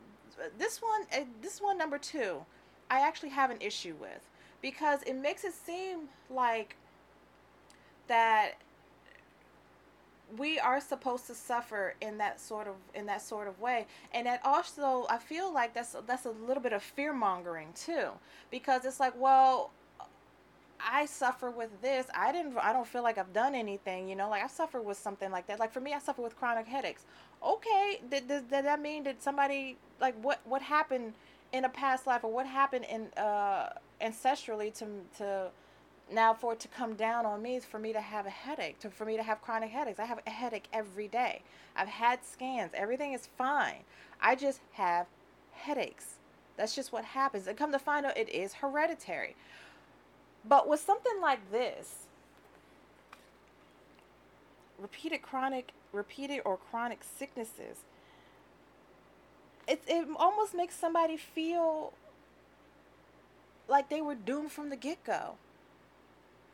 this 0.58 0.80
one 0.80 1.02
eh, 1.12 1.24
this 1.42 1.60
one 1.60 1.78
number 1.78 1.98
2 1.98 2.44
I 2.90 3.00
actually 3.00 3.30
have 3.30 3.50
an 3.50 3.58
issue 3.60 3.94
with 4.00 4.28
because 4.62 5.02
it 5.02 5.14
makes 5.14 5.44
it 5.44 5.54
seem 5.54 6.08
like 6.30 6.76
that 8.08 8.54
we 10.36 10.58
are 10.58 10.80
supposed 10.80 11.26
to 11.28 11.34
suffer 11.34 11.94
in 12.00 12.18
that 12.18 12.40
sort 12.40 12.66
of 12.66 12.74
in 12.94 13.06
that 13.06 13.22
sort 13.22 13.46
of 13.46 13.60
way. 13.60 13.86
And 14.12 14.26
that 14.26 14.40
also 14.44 15.06
i 15.08 15.18
feel 15.18 15.52
like 15.52 15.74
that's 15.74 15.94
that's 16.06 16.26
a 16.26 16.30
little 16.30 16.62
bit 16.62 16.72
of 16.72 16.82
fear 16.82 17.12
mongering 17.12 17.68
too 17.74 18.10
because 18.50 18.84
it's 18.84 18.98
like 19.00 19.14
well 19.18 19.70
i 20.80 21.06
suffer 21.06 21.50
with 21.50 21.70
this. 21.80 22.06
I 22.14 22.32
didn't 22.32 22.56
i 22.58 22.72
don't 22.72 22.86
feel 22.86 23.02
like 23.02 23.18
i've 23.18 23.32
done 23.32 23.54
anything 23.54 24.08
you 24.08 24.16
know 24.16 24.28
like 24.28 24.42
i 24.42 24.48
suffer 24.48 24.80
with 24.80 24.98
something 24.98 25.30
like 25.30 25.46
that. 25.46 25.60
Like 25.60 25.72
for 25.72 25.80
me 25.80 25.92
i 25.94 25.98
suffer 25.98 26.22
with 26.22 26.36
chronic 26.36 26.66
headaches. 26.66 27.04
Okay 27.44 28.00
did, 28.10 28.26
did, 28.28 28.50
did 28.50 28.64
that 28.64 28.80
mean 28.80 29.04
that 29.04 29.22
somebody 29.22 29.76
like 30.00 30.14
what 30.22 30.40
what 30.44 30.62
happened 30.62 31.12
in 31.52 31.64
a 31.64 31.68
past 31.68 32.06
life 32.06 32.24
or 32.24 32.32
what 32.32 32.46
happened 32.46 32.84
in 32.90 33.08
uh 33.16 33.70
ancestrally 34.00 34.74
to 34.74 34.86
to 35.16 35.48
now 36.12 36.32
for 36.32 36.52
it 36.52 36.60
to 36.60 36.68
come 36.68 36.94
down 36.94 37.26
on 37.26 37.42
me 37.42 37.56
is 37.56 37.64
for 37.64 37.78
me 37.78 37.92
to 37.92 38.00
have 38.00 38.26
a 38.26 38.30
headache 38.30 38.78
to 38.80 38.90
for 38.90 39.04
me 39.04 39.16
to 39.16 39.22
have 39.22 39.42
chronic 39.42 39.70
headaches. 39.70 39.98
I 39.98 40.04
have 40.04 40.20
a 40.26 40.30
headache 40.30 40.68
every 40.72 41.08
day. 41.08 41.42
I've 41.74 41.88
had 41.88 42.24
scans. 42.24 42.72
Everything 42.74 43.12
is 43.12 43.28
fine. 43.36 43.80
I 44.20 44.36
just 44.36 44.60
have 44.72 45.06
headaches. 45.52 46.14
That's 46.56 46.74
just 46.74 46.92
what 46.92 47.04
happens. 47.04 47.46
And 47.46 47.56
come 47.56 47.72
to 47.72 47.78
find 47.78 48.06
out 48.06 48.16
it 48.16 48.28
is 48.28 48.54
hereditary. 48.54 49.34
But 50.48 50.68
with 50.68 50.80
something 50.80 51.20
like 51.20 51.50
this 51.50 52.06
repeated 54.78 55.22
chronic 55.22 55.72
repeated 55.92 56.42
or 56.44 56.58
chronic 56.58 57.00
sicknesses 57.02 57.78
it, 59.66 59.82
it 59.86 60.06
almost 60.16 60.54
makes 60.54 60.76
somebody 60.76 61.16
feel 61.16 61.92
like 63.68 63.88
they 63.88 64.00
were 64.00 64.14
doomed 64.14 64.52
from 64.52 64.70
the 64.70 64.76
get-go 64.76 65.36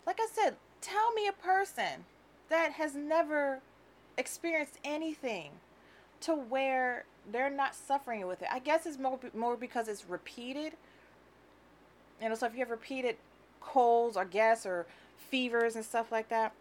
like 0.07 0.19
I 0.21 0.27
said, 0.33 0.57
tell 0.81 1.13
me 1.13 1.27
a 1.27 1.33
person 1.33 2.05
that 2.49 2.73
has 2.73 2.95
never 2.95 3.61
experienced 4.19 4.79
anything 4.85 5.51
to 6.21 6.35
where 6.35 7.05
they're 7.31 7.51
not 7.51 7.75
suffering 7.75 8.27
with 8.27 8.43
it. 8.43 8.49
I 8.51 8.59
guess 8.59 8.87
it's 8.87 8.99
more 8.99 9.19
more 9.35 9.57
because 9.57 9.89
it's 9.89 10.09
repeated. 10.09 10.75
You 12.21 12.29
know, 12.29 12.35
so 12.35 12.47
if 12.47 12.53
you 12.53 12.61
have 12.61 12.71
repeated 12.71 13.17
colds 13.61 14.17
or 14.17 14.25
gas 14.25 14.67
or 14.67 14.87
fevers 15.31 15.77
and 15.77 15.85
stuff 15.85 16.13
like 16.13 16.29
that. 16.29 16.53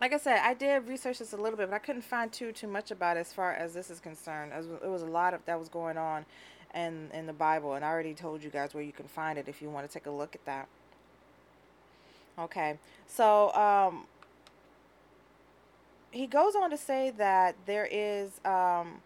Like 0.00 0.12
I 0.12 0.18
said, 0.18 0.40
I 0.44 0.54
did 0.54 0.88
research 0.88 1.18
this 1.18 1.32
a 1.32 1.36
little 1.36 1.56
bit, 1.56 1.70
but 1.70 1.74
I 1.74 1.80
couldn't 1.80 2.02
find 2.02 2.32
too 2.32 2.52
too 2.52 2.68
much 2.68 2.90
about 2.90 3.16
it 3.16 3.20
as 3.20 3.32
far 3.32 3.52
as 3.52 3.74
this 3.74 3.90
is 3.90 3.98
concerned. 3.98 4.52
As 4.52 4.66
It 4.66 4.88
was 4.88 5.02
a 5.02 5.06
lot 5.06 5.34
of 5.34 5.44
that 5.46 5.58
was 5.58 5.68
going 5.68 5.96
on 5.96 6.24
in 6.74 7.10
in 7.12 7.26
the 7.26 7.32
Bible, 7.32 7.74
and 7.74 7.84
I 7.84 7.88
already 7.88 8.14
told 8.14 8.42
you 8.42 8.50
guys 8.50 8.74
where 8.74 8.82
you 8.82 8.92
can 8.92 9.08
find 9.08 9.38
it 9.38 9.48
if 9.48 9.60
you 9.60 9.70
want 9.70 9.88
to 9.88 9.92
take 9.92 10.06
a 10.06 10.10
look 10.10 10.34
at 10.34 10.44
that. 10.44 10.68
Okay, 12.38 12.78
so 13.06 13.52
um, 13.54 14.04
he 16.10 16.26
goes 16.26 16.54
on 16.54 16.70
to 16.70 16.76
say 16.76 17.12
that 17.16 17.56
there 17.66 17.88
is 17.90 18.40
um, 18.44 19.02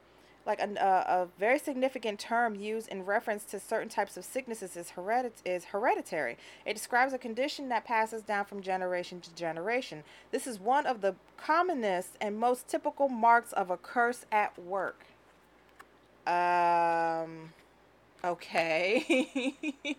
like 0.46 0.60
a, 0.60 0.64
a, 0.74 1.28
very 1.38 1.58
significant 1.58 2.18
term 2.18 2.54
used 2.54 2.88
in 2.88 3.04
reference 3.04 3.44
to 3.44 3.60
certain 3.60 3.88
types 3.88 4.16
of 4.16 4.24
sicknesses 4.24 4.76
is, 4.76 4.92
heredit- 4.96 5.42
is 5.44 5.66
hereditary. 5.66 6.36
It 6.66 6.74
describes 6.74 7.12
a 7.12 7.18
condition 7.18 7.68
that 7.68 7.84
passes 7.84 8.22
down 8.22 8.44
from 8.44 8.60
generation 8.60 9.20
to 9.20 9.34
generation. 9.34 10.02
This 10.30 10.46
is 10.46 10.58
one 10.58 10.86
of 10.86 11.00
the 11.00 11.14
commonest 11.36 12.16
and 12.20 12.38
most 12.38 12.68
typical 12.68 13.08
marks 13.08 13.52
of 13.52 13.70
a 13.70 13.76
curse 13.76 14.26
at 14.32 14.58
work. 14.58 15.06
Um, 16.26 17.50
okay. 18.24 19.54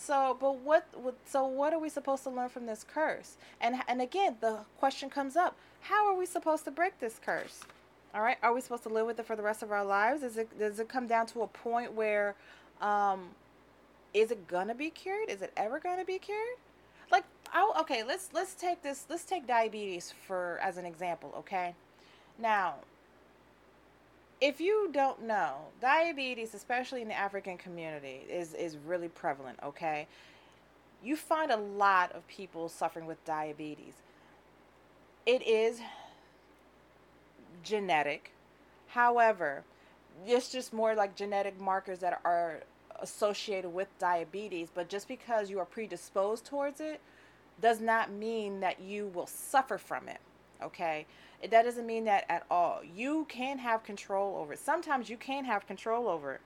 So, 0.00 0.34
but 0.40 0.56
what, 0.56 0.86
what? 0.94 1.14
So, 1.26 1.46
what 1.46 1.74
are 1.74 1.78
we 1.78 1.90
supposed 1.90 2.22
to 2.22 2.30
learn 2.30 2.48
from 2.48 2.64
this 2.64 2.86
curse? 2.90 3.36
And 3.60 3.82
and 3.86 4.00
again, 4.00 4.36
the 4.40 4.60
question 4.78 5.10
comes 5.10 5.36
up: 5.36 5.56
How 5.82 6.06
are 6.06 6.16
we 6.16 6.24
supposed 6.24 6.64
to 6.64 6.70
break 6.70 6.98
this 7.00 7.20
curse? 7.22 7.60
All 8.14 8.22
right, 8.22 8.38
are 8.42 8.54
we 8.54 8.62
supposed 8.62 8.82
to 8.84 8.88
live 8.88 9.06
with 9.06 9.20
it 9.20 9.26
for 9.26 9.36
the 9.36 9.42
rest 9.42 9.62
of 9.62 9.70
our 9.70 9.84
lives? 9.84 10.22
Is 10.22 10.38
it 10.38 10.58
does 10.58 10.80
it 10.80 10.88
come 10.88 11.06
down 11.06 11.26
to 11.26 11.42
a 11.42 11.46
point 11.46 11.92
where, 11.92 12.34
um, 12.80 13.28
is 14.14 14.30
it 14.30 14.48
gonna 14.48 14.74
be 14.74 14.88
cured? 14.88 15.28
Is 15.28 15.42
it 15.42 15.52
ever 15.54 15.78
gonna 15.78 16.06
be 16.06 16.18
cured? 16.18 16.56
Like, 17.12 17.24
I, 17.52 17.70
okay, 17.80 18.02
let's 18.02 18.30
let's 18.32 18.54
take 18.54 18.82
this. 18.82 19.04
Let's 19.10 19.24
take 19.24 19.46
diabetes 19.46 20.14
for 20.26 20.58
as 20.62 20.78
an 20.78 20.86
example. 20.86 21.34
Okay, 21.40 21.74
now 22.38 22.76
if 24.40 24.60
you 24.60 24.90
don't 24.92 25.22
know, 25.22 25.56
diabetes, 25.80 26.54
especially 26.54 27.02
in 27.02 27.08
the 27.08 27.14
African 27.14 27.58
community, 27.58 28.22
is, 28.28 28.54
is 28.54 28.76
really 28.78 29.08
prevalent, 29.08 29.58
okay? 29.62 30.06
You 31.02 31.16
find 31.16 31.50
a 31.50 31.56
lot 31.56 32.12
of 32.12 32.26
people 32.26 32.68
suffering 32.68 33.06
with 33.06 33.22
diabetes. 33.24 33.94
It 35.26 35.46
is 35.46 35.80
genetic. 37.62 38.32
However, 38.88 39.62
it's 40.26 40.50
just 40.50 40.72
more 40.72 40.94
like 40.94 41.14
genetic 41.14 41.60
markers 41.60 41.98
that 42.00 42.20
are 42.24 42.60
associated 43.00 43.70
with 43.70 43.88
diabetes, 43.98 44.68
but 44.74 44.88
just 44.88 45.08
because 45.08 45.50
you 45.50 45.58
are 45.58 45.64
predisposed 45.64 46.44
towards 46.44 46.80
it 46.80 47.00
does 47.60 47.80
not 47.80 48.10
mean 48.10 48.60
that 48.60 48.80
you 48.80 49.06
will 49.08 49.26
suffer 49.26 49.78
from 49.78 50.08
it, 50.08 50.20
okay? 50.62 51.06
that 51.48 51.62
doesn't 51.62 51.86
mean 51.86 52.04
that 52.04 52.26
at 52.28 52.44
all. 52.50 52.80
You 52.94 53.26
can 53.28 53.58
have 53.58 53.82
control 53.82 54.36
over 54.36 54.52
it. 54.52 54.58
Sometimes 54.58 55.08
you 55.08 55.16
can 55.16 55.44
have 55.44 55.66
control 55.66 56.06
over 56.08 56.34
it. 56.34 56.40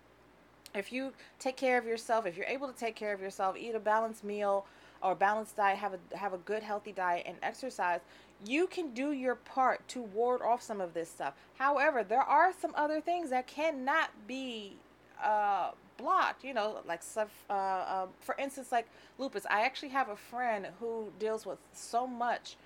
If 0.75 0.93
you 0.93 1.13
take 1.39 1.57
care 1.57 1.79
of 1.79 1.85
yourself, 1.85 2.27
if 2.27 2.37
you're 2.37 2.47
able 2.47 2.69
to 2.69 2.79
take 2.79 2.95
care 2.95 3.13
of 3.13 3.21
yourself, 3.21 3.57
eat 3.57 3.75
a 3.75 3.81
balanced 3.81 4.25
meal 4.25 4.67
or 5.03 5.15
balanced 5.15 5.57
diet, 5.57 5.79
have 5.79 5.95
a 5.95 6.17
have 6.17 6.33
a 6.33 6.39
good 6.39 6.63
healthy 6.63 6.93
diet 6.93 7.25
and 7.27 7.37
exercise, 7.43 8.01
you 8.45 8.67
can 8.67 8.93
do 8.93 9.13
your 9.13 9.35
part 9.35 9.87
to 9.89 10.03
ward 10.03 10.43
off 10.43 10.63
some 10.63 10.81
of 10.81 10.95
this 10.95 11.09
stuff. 11.09 11.35
However, 11.59 12.03
there 12.03 12.23
are 12.23 12.53
some 12.53 12.73
other 12.75 13.01
things 13.01 13.31
that 13.31 13.47
cannot 13.47 14.11
be 14.27 14.77
uh, 15.23 15.71
blocked. 15.97 16.45
You 16.45 16.55
know, 16.55 16.79
like 16.87 17.03
stuff. 17.03 17.31
Uh, 17.49 17.53
uh, 17.53 18.07
for 18.21 18.35
instance, 18.39 18.73
like 18.73 18.89
lupus. 19.19 19.47
I 19.49 19.63
actually 19.65 19.91
have 19.91 20.09
a 20.09 20.17
friend 20.17 20.69
who 20.81 21.13
deals 21.19 21.47
with 21.47 21.59
so 21.73 22.07
much 22.07 22.57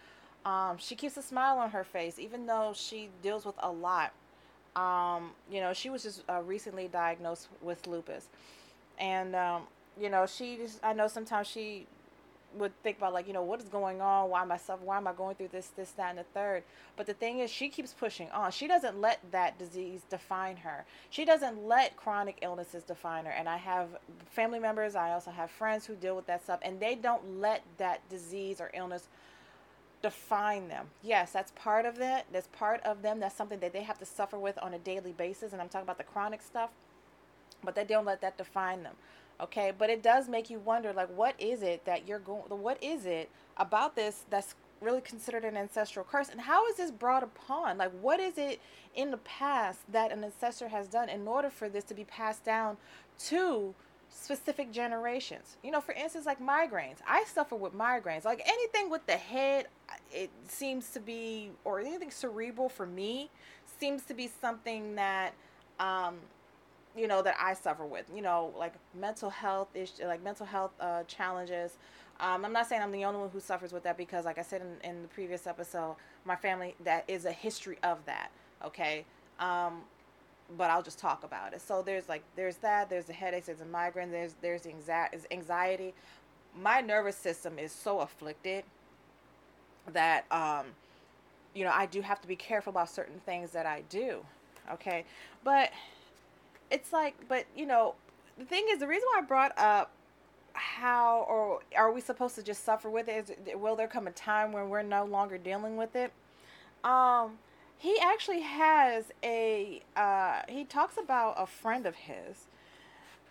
um, 0.48 0.78
she 0.78 0.94
keeps 0.94 1.16
a 1.18 1.22
smile 1.22 1.58
on 1.58 1.70
her 1.70 1.84
face, 1.84 2.18
even 2.18 2.46
though 2.46 2.72
she 2.74 3.10
deals 3.22 3.44
with 3.44 3.56
a 3.58 3.70
lot. 3.70 4.12
Um, 4.74 5.32
you 5.50 5.60
know, 5.60 5.74
she 5.74 5.90
was 5.90 6.04
just 6.04 6.22
uh, 6.28 6.40
recently 6.42 6.88
diagnosed 6.88 7.48
with 7.60 7.86
lupus, 7.86 8.28
and 8.98 9.34
um, 9.34 9.62
you 10.00 10.08
know, 10.08 10.24
she 10.24 10.56
just, 10.56 10.78
I 10.82 10.94
know 10.94 11.08
sometimes 11.08 11.48
she 11.48 11.86
would 12.56 12.72
think 12.82 12.96
about 12.96 13.12
like, 13.12 13.26
you 13.26 13.34
know, 13.34 13.42
what 13.42 13.60
is 13.60 13.68
going 13.68 14.00
on? 14.00 14.30
Why 14.30 14.56
suffering? 14.56 14.86
Why 14.86 14.96
am 14.96 15.06
I 15.06 15.12
going 15.12 15.34
through 15.34 15.48
this, 15.48 15.66
this, 15.76 15.90
that, 15.92 16.10
and 16.10 16.18
the 16.18 16.24
third? 16.24 16.62
But 16.96 17.06
the 17.06 17.12
thing 17.12 17.40
is, 17.40 17.50
she 17.50 17.68
keeps 17.68 17.92
pushing 17.92 18.30
on. 18.30 18.50
She 18.50 18.66
doesn't 18.66 18.98
let 18.98 19.20
that 19.32 19.58
disease 19.58 20.00
define 20.08 20.56
her. 20.58 20.86
She 21.10 21.26
doesn't 21.26 21.66
let 21.66 21.96
chronic 21.96 22.38
illnesses 22.40 22.84
define 22.84 23.26
her. 23.26 23.32
And 23.32 23.48
I 23.48 23.58
have 23.58 23.88
family 24.30 24.58
members. 24.58 24.96
I 24.96 25.12
also 25.12 25.30
have 25.30 25.50
friends 25.50 25.84
who 25.84 25.94
deal 25.94 26.16
with 26.16 26.26
that 26.26 26.42
stuff, 26.42 26.60
and 26.62 26.80
they 26.80 26.94
don't 26.94 27.38
let 27.38 27.62
that 27.76 28.08
disease 28.08 28.62
or 28.62 28.70
illness 28.72 29.08
define 30.02 30.68
them. 30.68 30.86
Yes, 31.02 31.32
that's 31.32 31.52
part 31.52 31.86
of 31.86 32.00
it. 32.00 32.24
That's 32.32 32.48
part 32.48 32.80
of 32.82 33.02
them. 33.02 33.20
That's 33.20 33.36
something 33.36 33.60
that 33.60 33.72
they 33.72 33.82
have 33.82 33.98
to 33.98 34.06
suffer 34.06 34.38
with 34.38 34.58
on 34.58 34.74
a 34.74 34.78
daily 34.78 35.12
basis. 35.12 35.52
And 35.52 35.60
I'm 35.60 35.68
talking 35.68 35.86
about 35.86 35.98
the 35.98 36.04
chronic 36.04 36.42
stuff, 36.42 36.70
but 37.64 37.74
they 37.74 37.84
don't 37.84 38.04
let 38.04 38.20
that 38.20 38.38
define 38.38 38.82
them. 38.82 38.94
Okay, 39.40 39.72
but 39.76 39.88
it 39.88 40.02
does 40.02 40.28
make 40.28 40.50
you 40.50 40.58
wonder, 40.58 40.92
like, 40.92 41.08
what 41.16 41.34
is 41.38 41.62
it 41.62 41.84
that 41.84 42.08
you're 42.08 42.18
going? 42.18 42.42
What 42.48 42.82
is 42.82 43.06
it 43.06 43.30
about 43.56 43.94
this 43.94 44.24
that's 44.28 44.56
really 44.80 45.00
considered 45.00 45.44
an 45.44 45.56
ancestral 45.56 46.04
curse, 46.04 46.28
and 46.28 46.40
how 46.40 46.66
is 46.68 46.76
this 46.76 46.90
brought 46.90 47.22
upon? 47.22 47.78
Like, 47.78 47.92
what 48.00 48.18
is 48.18 48.36
it 48.36 48.60
in 48.96 49.12
the 49.12 49.16
past 49.18 49.80
that 49.92 50.10
an 50.10 50.24
ancestor 50.24 50.68
has 50.68 50.88
done 50.88 51.08
in 51.08 51.26
order 51.28 51.50
for 51.50 51.68
this 51.68 51.84
to 51.84 51.94
be 51.94 52.02
passed 52.04 52.44
down 52.44 52.78
to 53.26 53.74
specific 54.10 54.72
generations. 54.72 55.56
You 55.62 55.70
know, 55.70 55.80
for 55.80 55.92
instance, 55.92 56.26
like 56.26 56.40
migraines. 56.40 56.98
I 57.06 57.24
suffer 57.24 57.56
with 57.56 57.74
migraines. 57.74 58.24
Like 58.24 58.42
anything 58.46 58.90
with 58.90 59.06
the 59.06 59.16
head, 59.16 59.66
it 60.12 60.30
seems 60.46 60.90
to 60.90 61.00
be, 61.00 61.50
or 61.64 61.80
anything 61.80 62.10
cerebral 62.10 62.68
for 62.68 62.86
me, 62.86 63.30
seems 63.78 64.02
to 64.04 64.14
be 64.14 64.28
something 64.40 64.94
that, 64.96 65.32
um, 65.78 66.16
you 66.96 67.06
know, 67.06 67.22
that 67.22 67.36
I 67.40 67.54
suffer 67.54 67.84
with. 67.84 68.06
You 68.14 68.22
know, 68.22 68.52
like 68.58 68.74
mental 68.98 69.30
health 69.30 69.68
issues, 69.74 70.00
like 70.00 70.22
mental 70.22 70.46
health 70.46 70.72
uh, 70.80 71.04
challenges. 71.04 71.76
Um, 72.20 72.44
I'm 72.44 72.52
not 72.52 72.68
saying 72.68 72.82
I'm 72.82 72.90
the 72.90 73.04
only 73.04 73.20
one 73.20 73.30
who 73.30 73.40
suffers 73.40 73.72
with 73.72 73.84
that 73.84 73.96
because, 73.96 74.24
like 74.24 74.38
I 74.38 74.42
said 74.42 74.62
in, 74.62 74.90
in 74.90 75.02
the 75.02 75.08
previous 75.08 75.46
episode, 75.46 75.94
my 76.24 76.34
family 76.34 76.74
that 76.84 77.04
is 77.06 77.24
a 77.24 77.32
history 77.32 77.78
of 77.82 78.04
that. 78.06 78.30
Okay. 78.64 79.04
Um, 79.38 79.82
but 80.56 80.70
I'll 80.70 80.82
just 80.82 80.98
talk 80.98 81.24
about 81.24 81.52
it. 81.52 81.60
So 81.60 81.82
there's 81.82 82.08
like 82.08 82.22
there's 82.36 82.56
that, 82.58 82.88
there's 82.88 83.04
the 83.04 83.12
headaches, 83.12 83.46
there's 83.46 83.58
the 83.58 83.66
migraine, 83.66 84.10
there's 84.10 84.34
there's 84.40 84.62
the 84.62 84.72
anxiety. 85.30 85.94
My 86.60 86.80
nervous 86.80 87.16
system 87.16 87.58
is 87.58 87.72
so 87.72 88.00
afflicted 88.00 88.64
that 89.92 90.24
um 90.30 90.66
you 91.54 91.64
know, 91.64 91.72
I 91.72 91.86
do 91.86 92.02
have 92.02 92.20
to 92.20 92.28
be 92.28 92.36
careful 92.36 92.70
about 92.70 92.88
certain 92.88 93.20
things 93.24 93.50
that 93.52 93.66
I 93.66 93.82
do. 93.88 94.24
Okay? 94.72 95.04
But 95.44 95.72
it's 96.70 96.92
like 96.92 97.14
but 97.28 97.44
you 97.56 97.66
know, 97.66 97.94
the 98.38 98.44
thing 98.44 98.66
is 98.70 98.78
the 98.78 98.86
reason 98.86 99.06
why 99.12 99.20
I 99.20 99.22
brought 99.22 99.58
up 99.58 99.90
how 100.54 101.26
or 101.28 101.60
are 101.76 101.92
we 101.92 102.00
supposed 102.00 102.34
to 102.34 102.42
just 102.42 102.64
suffer 102.64 102.90
with 102.90 103.08
it 103.08 103.30
is 103.30 103.56
will 103.56 103.76
there 103.76 103.86
come 103.86 104.06
a 104.06 104.10
time 104.10 104.50
when 104.52 104.68
we're 104.70 104.82
no 104.82 105.04
longer 105.04 105.38
dealing 105.38 105.76
with 105.76 105.94
it? 105.94 106.12
Um, 106.84 107.38
he 107.78 107.98
actually 108.00 108.40
has 108.40 109.04
a. 109.22 109.82
Uh, 109.96 110.42
he 110.48 110.64
talks 110.64 110.96
about 110.98 111.34
a 111.38 111.46
friend 111.46 111.86
of 111.86 111.94
his. 111.94 112.46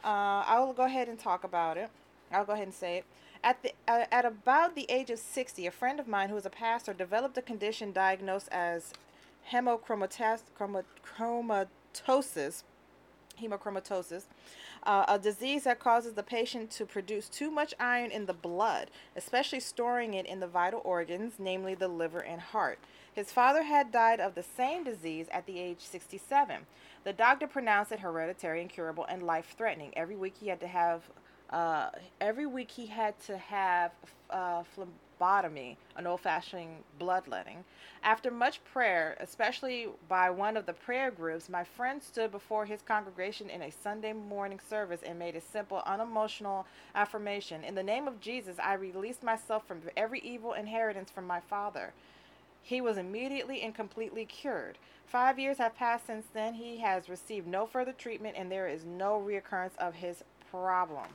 Uh, 0.04 0.44
I 0.48 0.60
will 0.60 0.74
go 0.74 0.86
ahead 0.86 1.10
and 1.10 1.20
talk 1.20 1.44
about 1.44 1.78
it. 1.78 1.90
I'll 2.32 2.46
go 2.46 2.54
ahead 2.54 2.68
and 2.68 2.74
say 2.74 2.98
it. 2.98 3.06
At 3.44 3.62
the 3.62 3.74
uh, 3.88 4.06
at 4.12 4.26
about 4.26 4.76
the 4.76 4.90
age 4.90 5.10
of 5.10 5.20
sixty, 5.20 5.68
a 5.68 5.72
friend 5.72 6.00
of 6.00 6.08
mine 6.08 6.30
who 6.30 6.38
is 6.38 6.46
a 6.46 6.50
pastor 6.50 6.94
developed 6.94 7.38
a 7.38 7.42
condition 7.42 7.92
diagnosed 7.92 8.48
as 8.52 8.94
hemochromatosis, 9.52 10.44
chromatosis, 10.58 12.64
hemochromatosis, 13.42 14.24
uh, 14.84 15.06
a 15.08 15.20
disease 15.20 15.66
that 15.66 15.80
causes 15.80 16.14
the 16.14 16.24
patient 16.24 16.72
to 16.72 16.86
produce 16.86 17.30
too 17.30 17.52
much 17.52 17.74
iron 17.80 18.12
in 18.12 18.26
the 18.26 18.34
blood, 18.34 18.90
especially 19.16 19.60
storing 19.60 20.14
it 20.14 20.26
in 20.26 20.40
the 20.40 20.48
vital 20.48 20.82
organs, 20.84 21.34
namely 21.38 21.76
the 21.76 21.88
liver 21.88 22.20
and 22.20 22.42
heart. 22.42 22.80
His 23.18 23.32
father 23.32 23.64
had 23.64 23.92
died 23.92 24.20
of 24.20 24.36
the 24.36 24.44
same 24.44 24.84
disease 24.84 25.26
at 25.32 25.48
the 25.48 25.58
age 25.58 25.80
67. 25.80 26.68
The 27.04 27.14
doctor 27.14 27.48
pronounced 27.48 27.92
it 27.92 28.02
hereditary, 28.02 28.62
incurable, 28.62 29.06
and 29.06 29.24
life-threatening. 29.24 29.94
Every 29.98 30.16
week 30.16 30.36
he 30.40 30.50
had 30.50 30.60
to 30.60 30.68
have, 30.68 31.02
uh, 31.50 31.90
every 32.22 32.46
week 32.46 32.70
he 32.70 32.86
had 32.86 33.20
to 33.22 33.36
have 33.40 33.90
uh, 34.30 34.62
phlebotomy, 34.76 35.80
an 35.96 36.06
old-fashioned 36.06 36.84
bloodletting. 37.00 37.66
After 38.04 38.30
much 38.30 38.64
prayer, 38.66 39.18
especially 39.20 39.88
by 40.08 40.30
one 40.30 40.56
of 40.56 40.68
the 40.68 40.74
prayer 40.74 41.10
groups, 41.10 41.50
my 41.50 41.64
friend 41.64 42.04
stood 42.04 42.32
before 42.32 42.68
his 42.68 42.84
congregation 42.84 43.50
in 43.50 43.64
a 43.64 43.72
Sunday 43.72 44.14
morning 44.14 44.60
service 44.70 45.02
and 45.04 45.18
made 45.18 45.36
a 45.36 45.42
simple, 45.42 45.82
unemotional 45.88 46.68
affirmation 46.94 47.64
In 47.64 47.74
the 47.74 47.82
name 47.82 48.08
of 48.08 48.22
Jesus, 48.22 48.58
I 48.62 48.76
release 48.76 49.24
myself 49.24 49.66
from 49.68 49.82
every 49.98 50.20
evil 50.20 50.54
inheritance 50.54 51.10
from 51.10 51.26
my 51.26 51.40
father. 51.40 51.94
He 52.68 52.82
was 52.82 52.98
immediately 52.98 53.62
and 53.62 53.74
completely 53.74 54.26
cured. 54.26 54.78
Five 55.06 55.40
years 55.40 55.58
have 55.58 55.78
passed 55.78 56.06
since 56.06 56.26
then. 56.34 56.54
He 56.54 56.80
has 56.80 57.08
received 57.08 57.48
no 57.48 57.66
further 57.66 57.94
treatment, 57.94 58.36
and 58.38 58.52
there 58.52 58.68
is 58.68 58.84
no 58.84 59.24
reoccurrence 59.26 59.78
of 59.80 59.94
his 59.94 60.22
problem. 60.52 61.06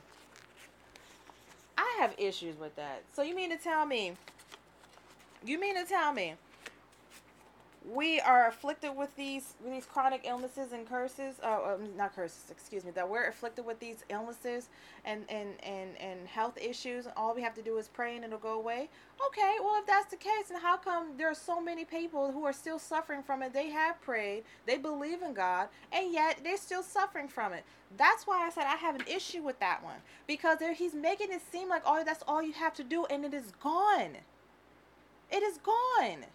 I 1.77 1.95
have 1.99 2.15
issues 2.17 2.57
with 2.57 2.75
that. 2.77 3.03
So 3.15 3.21
you 3.21 3.35
mean 3.35 3.51
to 3.51 3.57
tell 3.57 3.85
me? 3.85 4.13
You 5.45 5.59
mean 5.59 5.75
to 5.75 5.85
tell 5.85 6.11
me 6.11 6.33
we 7.91 8.19
are 8.21 8.47
afflicted 8.47 8.95
with 8.95 9.13
these 9.17 9.55
with 9.61 9.73
these 9.73 9.85
chronic 9.85 10.21
illnesses 10.23 10.71
and 10.71 10.87
curses 10.87 11.35
uh, 11.43 11.73
um, 11.73 11.89
not 11.97 12.15
curses 12.15 12.45
excuse 12.49 12.85
me 12.85 12.91
that 12.91 13.07
we're 13.07 13.27
afflicted 13.27 13.65
with 13.65 13.79
these 13.79 14.05
illnesses 14.09 14.69
and 15.03 15.25
and 15.29 15.49
and 15.63 15.97
and 15.97 16.27
health 16.27 16.57
issues 16.61 17.07
all 17.17 17.35
we 17.35 17.41
have 17.41 17.53
to 17.53 17.61
do 17.61 17.77
is 17.77 17.89
pray 17.89 18.15
and 18.15 18.23
it'll 18.23 18.37
go 18.37 18.53
away. 18.53 18.89
Okay 19.27 19.55
well 19.59 19.75
if 19.79 19.85
that's 19.85 20.09
the 20.09 20.17
case 20.17 20.47
then 20.49 20.61
how 20.61 20.77
come 20.77 21.17
there 21.17 21.29
are 21.29 21.35
so 21.35 21.59
many 21.59 21.83
people 21.83 22.31
who 22.31 22.45
are 22.45 22.53
still 22.53 22.79
suffering 22.79 23.21
from 23.21 23.43
it? 23.43 23.53
They 23.53 23.69
have 23.69 24.01
prayed 24.01 24.43
they 24.65 24.77
believe 24.77 25.21
in 25.21 25.33
god 25.33 25.67
and 25.91 26.13
yet 26.13 26.39
they're 26.43 26.57
still 26.57 26.83
suffering 26.83 27.27
from 27.27 27.51
it. 27.51 27.65
That's 27.97 28.25
why 28.25 28.47
i 28.47 28.49
said 28.49 28.63
i 28.63 28.75
have 28.75 28.95
an 28.95 29.05
issue 29.07 29.43
with 29.43 29.59
that 29.59 29.83
one 29.83 29.97
because 30.25 30.57
there, 30.59 30.73
he's 30.73 30.93
making 30.93 31.31
it 31.31 31.41
seem 31.51 31.67
like 31.67 31.83
oh 31.85 32.03
that's 32.05 32.23
all 32.27 32.41
you 32.41 32.53
have 32.53 32.73
to 32.75 32.83
do 32.83 33.05
and 33.05 33.25
it 33.25 33.33
is 33.33 33.51
gone. 33.61 34.17
It 35.29 35.43
is 35.43 35.57
gone 35.57 36.25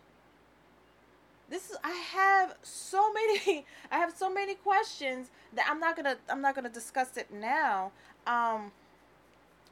this 1.50 1.70
is 1.70 1.76
I 1.82 1.92
have 1.92 2.54
so 2.62 3.12
many 3.12 3.64
I 3.90 3.98
have 3.98 4.14
so 4.16 4.32
many 4.32 4.54
questions 4.54 5.30
that 5.54 5.66
I'm 5.68 5.80
not 5.80 5.96
gonna 5.96 6.16
I'm 6.28 6.40
not 6.40 6.54
gonna 6.54 6.68
discuss 6.68 7.16
it 7.16 7.32
now. 7.32 7.92
Um, 8.26 8.72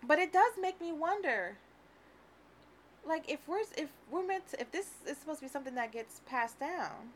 but 0.07 0.19
it 0.19 0.33
does 0.33 0.53
make 0.61 0.81
me 0.81 0.93
wonder. 0.93 1.57
Like 3.07 3.31
if 3.31 3.41
we're 3.47 3.61
if 3.77 3.89
we're 4.11 4.27
meant 4.27 4.49
to, 4.51 4.61
if 4.61 4.71
this 4.73 4.89
is 5.07 5.17
supposed 5.19 5.41
to 5.41 5.47
be 5.47 5.51
something 5.51 5.75
that 5.75 5.93
gets 5.93 6.21
passed 6.27 6.59
down, 6.59 7.11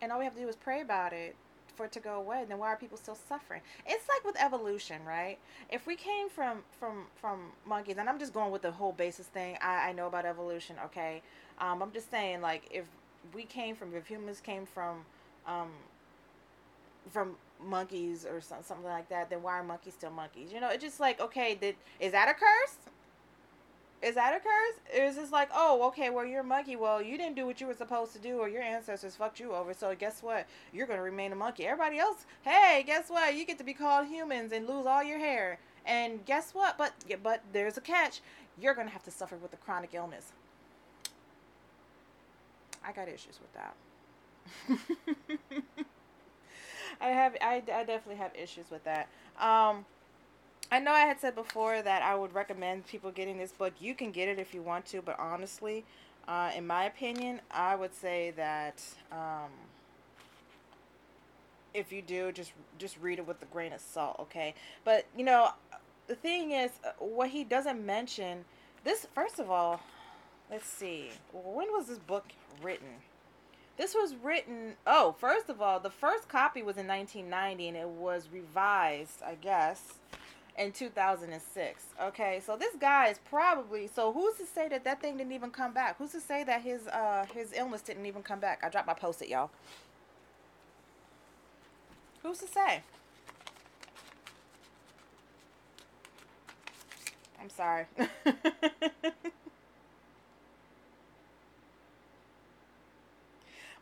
and 0.00 0.12
all 0.12 0.18
we 0.18 0.24
have 0.24 0.34
to 0.34 0.40
do 0.40 0.48
is 0.48 0.56
pray 0.56 0.80
about 0.80 1.12
it 1.12 1.36
for 1.74 1.86
it 1.86 1.92
to 1.92 2.00
go 2.00 2.16
away, 2.16 2.44
then 2.46 2.58
why 2.58 2.68
are 2.68 2.76
people 2.76 2.98
still 2.98 3.16
suffering? 3.28 3.62
It's 3.86 4.04
like 4.08 4.24
with 4.24 4.36
evolution, 4.38 5.04
right? 5.06 5.38
If 5.70 5.86
we 5.86 5.96
came 5.96 6.28
from 6.28 6.58
from 6.78 7.06
from 7.14 7.52
monkeys, 7.66 7.96
and 7.98 8.08
I'm 8.08 8.18
just 8.18 8.34
going 8.34 8.50
with 8.50 8.62
the 8.62 8.72
whole 8.72 8.92
basis 8.92 9.26
thing. 9.26 9.56
I 9.62 9.88
I 9.88 9.92
know 9.92 10.06
about 10.06 10.26
evolution, 10.26 10.76
okay. 10.86 11.22
Um, 11.58 11.82
I'm 11.82 11.92
just 11.92 12.10
saying 12.10 12.40
like 12.42 12.64
if 12.70 12.84
we 13.34 13.44
came 13.44 13.74
from 13.74 13.94
if 13.94 14.06
humans 14.06 14.40
came 14.40 14.66
from 14.66 15.04
um, 15.46 15.70
from 17.10 17.36
monkeys 17.64 18.26
or 18.26 18.40
something 18.40 18.84
like 18.84 19.08
that, 19.08 19.30
then 19.30 19.42
why 19.42 19.58
are 19.58 19.64
monkeys 19.64 19.94
still 19.94 20.10
monkeys? 20.10 20.52
You 20.52 20.60
know, 20.60 20.70
it's 20.70 20.82
just 20.82 21.00
like 21.00 21.20
okay, 21.20 21.54
did 21.54 21.76
is 22.00 22.12
that 22.12 22.28
a 22.28 22.34
curse? 22.34 22.76
Is 24.02 24.16
that 24.16 24.34
a 24.34 24.40
curse? 24.40 25.00
Or 25.00 25.04
is 25.04 25.14
this 25.14 25.30
like, 25.30 25.48
oh, 25.54 25.86
okay, 25.88 26.10
well, 26.10 26.26
you're 26.26 26.40
a 26.40 26.44
monkey. 26.44 26.74
Well, 26.74 27.00
you 27.00 27.16
didn't 27.16 27.36
do 27.36 27.46
what 27.46 27.60
you 27.60 27.68
were 27.68 27.74
supposed 27.74 28.12
to 28.14 28.18
do, 28.18 28.38
or 28.38 28.48
your 28.48 28.60
ancestors 28.62 29.14
fucked 29.14 29.38
you 29.38 29.54
over. 29.54 29.72
So, 29.72 29.94
guess 29.94 30.24
what? 30.24 30.48
You're 30.72 30.88
to 30.98 31.04
remain 31.04 31.30
a 31.30 31.36
monkey. 31.36 31.66
Everybody 31.66 31.98
else, 31.98 32.26
hey, 32.42 32.82
guess 32.84 33.08
what? 33.08 33.36
You 33.36 33.46
get 33.46 33.58
to 33.58 33.64
be 33.64 33.74
called 33.74 34.08
humans 34.08 34.52
and 34.52 34.66
lose 34.66 34.86
all 34.86 35.04
your 35.04 35.20
hair. 35.20 35.60
And 35.86 36.24
guess 36.26 36.52
what? 36.52 36.76
But, 36.78 36.94
but 37.22 37.42
there's 37.52 37.76
a 37.76 37.80
catch. 37.80 38.22
You're 38.60 38.74
to 38.88 38.92
have 38.92 39.04
to 39.04 39.12
suffer 39.12 39.36
with 39.36 39.52
a 39.52 39.56
chronic 39.56 39.94
illness. 39.94 40.32
I 42.84 42.92
got 42.92 43.08
issues 43.08 43.38
with 43.40 43.52
that. 43.54 43.76
I 47.00 47.08
have 47.08 47.36
I, 47.40 47.56
I 47.56 47.84
definitely 47.84 48.16
have 48.16 48.32
issues 48.34 48.70
with 48.70 48.84
that. 48.84 49.08
Um, 49.40 49.84
I 50.70 50.78
know 50.78 50.92
I 50.92 51.00
had 51.00 51.20
said 51.20 51.34
before 51.34 51.82
that 51.82 52.02
I 52.02 52.14
would 52.14 52.34
recommend 52.34 52.86
people 52.86 53.10
getting 53.10 53.38
this 53.38 53.52
book. 53.52 53.74
You 53.80 53.94
can 53.94 54.10
get 54.10 54.28
it 54.28 54.38
if 54.38 54.54
you 54.54 54.62
want 54.62 54.86
to, 54.86 55.02
but 55.02 55.18
honestly, 55.18 55.84
uh, 56.26 56.50
in 56.56 56.66
my 56.66 56.84
opinion, 56.84 57.40
I 57.50 57.74
would 57.74 57.94
say 57.94 58.32
that 58.36 58.82
um, 59.10 59.50
if 61.74 61.92
you 61.92 62.02
do, 62.02 62.32
just 62.32 62.52
just 62.78 62.96
read 63.00 63.18
it 63.18 63.26
with 63.26 63.42
a 63.42 63.46
grain 63.46 63.72
of 63.72 63.80
salt, 63.80 64.16
okay? 64.20 64.54
But 64.84 65.06
you 65.16 65.24
know, 65.24 65.50
the 66.06 66.14
thing 66.14 66.52
is, 66.52 66.70
uh, 66.84 66.92
what 66.98 67.30
he 67.30 67.44
doesn't 67.44 67.84
mention 67.84 68.44
this. 68.84 69.06
First 69.14 69.38
of 69.38 69.50
all, 69.50 69.80
let's 70.52 70.68
see. 70.68 71.08
When 71.32 71.72
was 71.72 71.86
this 71.86 71.98
book 71.98 72.26
written? 72.62 72.88
This 73.78 73.94
was 73.94 74.14
written. 74.22 74.74
Oh, 74.86 75.16
first 75.18 75.48
of 75.48 75.62
all, 75.62 75.80
the 75.80 75.90
first 75.90 76.28
copy 76.28 76.62
was 76.62 76.76
in 76.76 76.86
1990, 76.86 77.68
and 77.68 77.76
it 77.76 77.88
was 77.88 78.28
revised, 78.30 79.22
I 79.26 79.34
guess, 79.34 79.94
in 80.58 80.72
2006. 80.72 81.84
Okay, 82.00 82.42
so 82.44 82.56
this 82.56 82.76
guy 82.76 83.08
is 83.08 83.18
probably. 83.30 83.88
So 83.88 84.12
who's 84.12 84.36
to 84.36 84.44
say 84.44 84.68
that 84.68 84.84
that 84.84 85.00
thing 85.00 85.16
didn't 85.16 85.32
even 85.32 85.50
come 85.50 85.72
back? 85.72 85.96
Who's 85.96 86.12
to 86.12 86.20
say 86.20 86.44
that 86.44 86.60
his 86.60 86.86
uh 86.86 87.24
his 87.34 87.54
illness 87.54 87.80
didn't 87.80 88.04
even 88.04 88.22
come 88.22 88.38
back? 88.38 88.60
I 88.62 88.68
dropped 88.68 88.86
my 88.86 88.94
post-it, 88.94 89.30
y'all. 89.30 89.50
Who's 92.22 92.38
to 92.38 92.46
say? 92.46 92.82
I'm 97.40 97.50
sorry. 97.50 97.86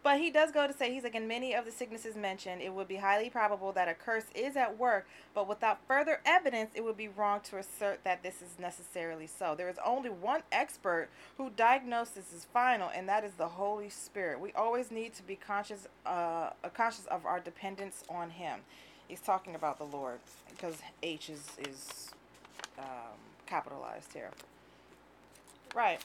But 0.02 0.18
he 0.18 0.30
does 0.30 0.50
go 0.50 0.66
to 0.66 0.72
say, 0.72 0.92
he's 0.92 1.02
like, 1.02 1.14
in 1.14 1.28
many 1.28 1.54
of 1.54 1.66
the 1.66 1.70
sicknesses 1.70 2.16
mentioned, 2.16 2.62
it 2.62 2.72
would 2.72 2.88
be 2.88 2.96
highly 2.96 3.28
probable 3.28 3.70
that 3.72 3.86
a 3.86 3.92
curse 3.92 4.24
is 4.34 4.56
at 4.56 4.78
work, 4.78 5.06
but 5.34 5.46
without 5.46 5.78
further 5.86 6.20
evidence, 6.24 6.70
it 6.74 6.82
would 6.82 6.96
be 6.96 7.08
wrong 7.08 7.40
to 7.40 7.58
assert 7.58 8.02
that 8.04 8.22
this 8.22 8.40
is 8.40 8.58
necessarily 8.58 9.26
so. 9.26 9.54
There 9.54 9.68
is 9.68 9.76
only 9.84 10.08
one 10.08 10.40
expert 10.50 11.08
who 11.36 11.50
diagnoses 11.50 12.32
is 12.32 12.46
final, 12.50 12.88
and 12.94 13.06
that 13.10 13.24
is 13.24 13.32
the 13.34 13.48
Holy 13.48 13.90
Spirit. 13.90 14.40
We 14.40 14.52
always 14.54 14.90
need 14.90 15.12
to 15.14 15.22
be 15.22 15.36
conscious, 15.36 15.86
uh, 16.06 16.50
conscious 16.72 17.04
of 17.06 17.26
our 17.26 17.38
dependence 17.38 18.02
on 18.08 18.30
Him. 18.30 18.60
He's 19.06 19.20
talking 19.20 19.54
about 19.54 19.76
the 19.76 19.84
Lord 19.84 20.20
because 20.48 20.76
H 21.02 21.28
is 21.28 21.44
is 21.68 22.10
um, 22.78 23.18
capitalized 23.46 24.12
here. 24.14 24.30
Right. 25.74 26.00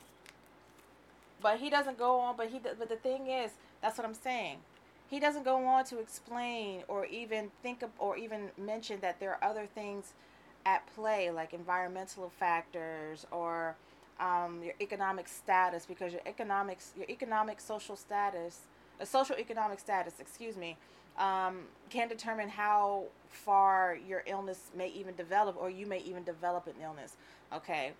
But 1.42 1.60
he 1.60 1.70
doesn't 1.70 1.98
go 1.98 2.20
on. 2.20 2.36
But 2.36 2.50
he. 2.50 2.60
But 2.60 2.90
the 2.90 2.96
thing 2.96 3.28
is, 3.28 3.52
that's 3.86 4.00
what 4.00 4.08
I'm 4.08 4.16
saying. 4.16 4.58
He 5.08 5.20
doesn't 5.20 5.46
go 5.46 5.64
on 5.68 5.86
to 5.86 6.00
explain 6.00 6.82
or 6.88 7.06
even 7.06 7.52
think 7.62 7.84
of 7.84 7.92
or 8.00 8.18
even 8.18 8.50
mention 8.58 9.00
that 9.02 9.20
there 9.20 9.30
are 9.30 9.48
other 9.48 9.68
things 9.68 10.14
at 10.66 10.88
play, 10.96 11.30
like 11.30 11.54
environmental 11.54 12.32
factors 12.40 13.28
or 13.30 13.76
um, 14.20 14.64
your 14.64 14.74
economic 14.82 15.28
status, 15.28 15.86
because 15.86 16.12
your 16.12 16.24
economics, 16.26 16.94
your 16.98 17.06
economic 17.10 17.62
social 17.62 17.96
status, 17.96 18.62
a 19.00 19.06
social 19.06 19.36
economic 19.36 19.80
status, 19.80 20.14
excuse 20.20 20.58
me, 20.58 20.78
um, 21.20 21.66
can 21.92 22.08
determine 22.08 22.50
how 22.50 23.04
far 23.30 24.00
your 24.08 24.24
illness 24.26 24.72
may 24.76 24.88
even 24.90 25.14
develop, 25.16 25.56
or 25.60 25.70
you 25.70 25.86
may 25.86 26.00
even 26.00 26.24
develop 26.24 26.66
an 26.66 26.74
illness. 26.82 27.18
Okay, 27.54 27.92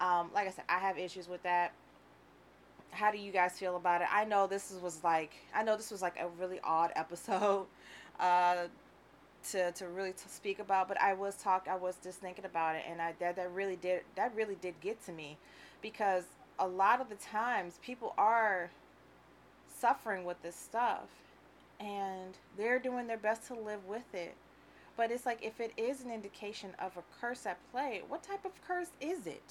um, 0.00 0.30
like 0.32 0.46
I 0.46 0.52
said, 0.52 0.64
I 0.68 0.78
have 0.78 0.98
issues 0.98 1.28
with 1.28 1.42
that 1.42 1.72
how 2.92 3.10
do 3.10 3.18
you 3.18 3.32
guys 3.32 3.58
feel 3.58 3.76
about 3.76 4.02
it? 4.02 4.08
I 4.12 4.24
know 4.24 4.46
this 4.46 4.72
was 4.82 5.02
like 5.02 5.32
I 5.54 5.62
know 5.62 5.76
this 5.76 5.90
was 5.90 6.02
like 6.02 6.18
a 6.20 6.28
really 6.40 6.60
odd 6.62 6.92
episode 6.96 7.66
uh, 8.20 8.66
to 9.50 9.72
to 9.72 9.88
really 9.88 10.12
to 10.12 10.28
speak 10.28 10.58
about, 10.58 10.88
but 10.88 11.00
I 11.00 11.14
was 11.14 11.36
talk 11.36 11.66
I 11.68 11.76
was 11.76 11.96
just 12.02 12.20
thinking 12.20 12.44
about 12.44 12.76
it, 12.76 12.84
and 12.88 13.00
I 13.02 13.14
that 13.18 13.36
that 13.36 13.50
really 13.52 13.76
did 13.76 14.02
that 14.16 14.34
really 14.34 14.56
did 14.60 14.80
get 14.80 15.04
to 15.06 15.12
me 15.12 15.36
because 15.80 16.24
a 16.58 16.66
lot 16.66 17.00
of 17.00 17.08
the 17.08 17.16
times 17.16 17.78
people 17.82 18.14
are 18.16 18.70
suffering 19.80 20.24
with 20.24 20.40
this 20.42 20.54
stuff 20.54 21.08
and 21.80 22.38
they're 22.56 22.78
doing 22.78 23.08
their 23.08 23.16
best 23.16 23.48
to 23.48 23.54
live 23.54 23.84
with 23.86 24.14
it. 24.14 24.34
But 24.96 25.10
it's 25.10 25.26
like 25.26 25.38
if 25.42 25.58
it 25.58 25.72
is 25.76 26.02
an 26.02 26.10
indication 26.10 26.70
of 26.78 26.96
a 26.96 27.02
curse 27.20 27.46
at 27.46 27.58
play, 27.72 28.02
what 28.08 28.22
type 28.22 28.44
of 28.44 28.52
curse 28.66 28.90
is 29.00 29.26
it? 29.26 29.42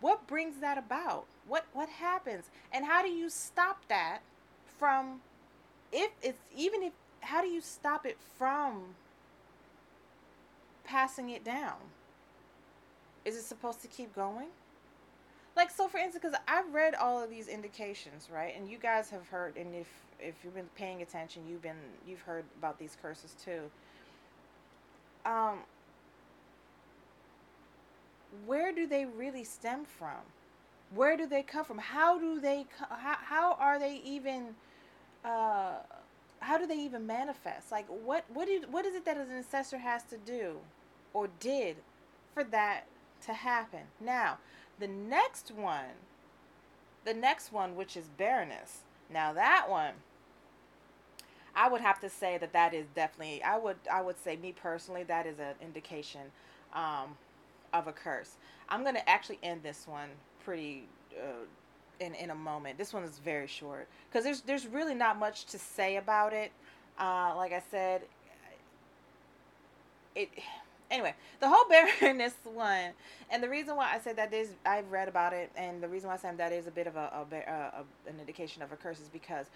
What 0.00 0.26
brings 0.26 0.60
that 0.60 0.78
about? 0.78 1.26
What 1.46 1.66
what 1.72 1.88
happens? 1.88 2.50
And 2.72 2.84
how 2.84 3.02
do 3.02 3.08
you 3.08 3.28
stop 3.28 3.86
that 3.88 4.20
from 4.78 5.20
if 5.92 6.10
it's 6.22 6.38
even 6.56 6.82
if 6.82 6.92
how 7.20 7.42
do 7.42 7.48
you 7.48 7.60
stop 7.60 8.06
it 8.06 8.16
from 8.38 8.94
passing 10.84 11.30
it 11.30 11.44
down? 11.44 11.76
Is 13.24 13.36
it 13.36 13.42
supposed 13.42 13.82
to 13.82 13.88
keep 13.88 14.14
going? 14.14 14.48
Like 15.56 15.70
so 15.70 15.88
for 15.88 15.98
instance 15.98 16.22
cuz 16.22 16.34
I've 16.46 16.72
read 16.72 16.94
all 16.94 17.20
of 17.20 17.30
these 17.30 17.48
indications, 17.48 18.28
right? 18.30 18.54
And 18.56 18.70
you 18.70 18.78
guys 18.78 19.10
have 19.10 19.26
heard 19.28 19.56
and 19.56 19.74
if 19.74 19.88
if 20.20 20.44
you've 20.44 20.54
been 20.54 20.70
paying 20.76 21.02
attention, 21.02 21.48
you've 21.48 21.62
been 21.62 21.80
you've 22.06 22.22
heard 22.22 22.44
about 22.56 22.78
these 22.78 22.96
curses 23.02 23.34
too. 23.44 23.70
Um 25.24 25.64
where 28.46 28.72
do 28.72 28.86
they 28.86 29.04
really 29.04 29.44
stem 29.44 29.84
from? 29.84 30.20
Where 30.94 31.16
do 31.16 31.26
they 31.26 31.42
come 31.42 31.64
from? 31.64 31.78
How 31.78 32.18
do 32.18 32.40
they 32.40 32.66
how, 32.88 33.16
how 33.20 33.52
are 33.54 33.78
they 33.78 34.00
even 34.04 34.54
uh 35.24 35.76
how 36.40 36.58
do 36.58 36.66
they 36.66 36.78
even 36.78 37.06
manifest? 37.06 37.70
Like 37.70 37.86
what 37.88 38.24
what 38.32 38.46
did 38.46 38.72
what 38.72 38.86
is 38.86 38.94
it 38.94 39.04
that 39.04 39.16
an 39.16 39.30
ancestor 39.30 39.78
has 39.78 40.02
to 40.04 40.16
do 40.16 40.58
or 41.12 41.28
did 41.40 41.76
for 42.34 42.44
that 42.44 42.86
to 43.26 43.32
happen? 43.32 43.82
Now, 44.00 44.38
the 44.78 44.88
next 44.88 45.50
one 45.50 45.96
the 47.04 47.14
next 47.14 47.52
one 47.52 47.76
which 47.76 47.96
is 47.96 48.08
barrenness. 48.16 48.82
Now 49.10 49.32
that 49.32 49.66
one 49.68 49.94
I 51.54 51.68
would 51.68 51.80
have 51.80 52.00
to 52.00 52.08
say 52.08 52.38
that 52.38 52.52
that 52.52 52.72
is 52.72 52.86
definitely 52.94 53.42
I 53.42 53.58
would 53.58 53.76
I 53.92 54.00
would 54.00 54.18
say 54.22 54.36
me 54.36 54.52
personally 54.52 55.02
that 55.04 55.26
is 55.26 55.38
an 55.38 55.54
indication 55.60 56.32
um, 56.74 57.16
of 57.72 57.86
a 57.86 57.92
curse. 57.92 58.36
I'm 58.68 58.84
gonna 58.84 59.02
actually 59.06 59.38
end 59.42 59.62
this 59.62 59.86
one 59.86 60.08
pretty 60.44 60.84
uh, 61.16 61.44
in 62.00 62.14
in 62.14 62.30
a 62.30 62.34
moment. 62.34 62.78
This 62.78 62.92
one 62.92 63.02
is 63.04 63.18
very 63.18 63.46
short 63.46 63.88
because 64.10 64.24
there's 64.24 64.42
there's 64.42 64.66
really 64.66 64.94
not 64.94 65.18
much 65.18 65.46
to 65.46 65.58
say 65.58 65.96
about 65.96 66.32
it. 66.32 66.52
Uh, 66.98 67.34
like 67.36 67.52
I 67.52 67.62
said, 67.70 68.02
it 70.14 70.28
anyway 70.90 71.14
the 71.40 71.48
whole 71.48 71.64
barrenness 71.68 72.34
one 72.44 72.90
and 73.30 73.42
the 73.42 73.48
reason 73.48 73.76
why 73.76 73.92
i 73.94 73.98
said 73.98 74.16
that 74.16 74.32
is 74.32 74.50
i've 74.66 74.90
read 74.90 75.08
about 75.08 75.32
it 75.32 75.50
and 75.56 75.82
the 75.82 75.88
reason 75.88 76.08
why 76.08 76.14
i 76.14 76.18
said 76.18 76.36
that 76.38 76.52
is 76.52 76.66
a 76.66 76.70
bit 76.70 76.86
of 76.86 76.96
a, 76.96 77.26
a, 77.30 77.36
a, 77.36 77.50
a 77.50 78.10
an 78.10 78.18
indication 78.18 78.62
of 78.62 78.72
a 78.72 78.76
curse 78.76 78.98
is 79.00 79.08
because 79.08 79.46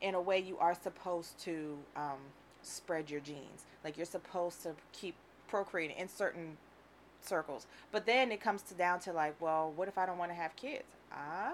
in 0.00 0.14
a 0.14 0.20
way 0.20 0.38
you 0.38 0.58
are 0.58 0.74
supposed 0.74 1.38
to 1.38 1.76
um, 1.96 2.18
spread 2.62 3.10
your 3.10 3.20
genes 3.20 3.64
like 3.84 3.96
you're 3.96 4.06
supposed 4.06 4.62
to 4.62 4.70
keep 4.92 5.14
procreating 5.48 5.96
in 5.96 6.08
certain 6.08 6.56
circles. 7.26 7.66
But 7.92 8.06
then 8.06 8.32
it 8.32 8.40
comes 8.40 8.62
to 8.62 8.74
down 8.74 9.00
to 9.00 9.12
like 9.12 9.40
well 9.40 9.72
what 9.74 9.88
if 9.88 9.98
i 9.98 10.06
don't 10.06 10.18
want 10.18 10.30
to 10.30 10.36
have 10.36 10.54
kids? 10.56 10.84
Ah 11.12 11.52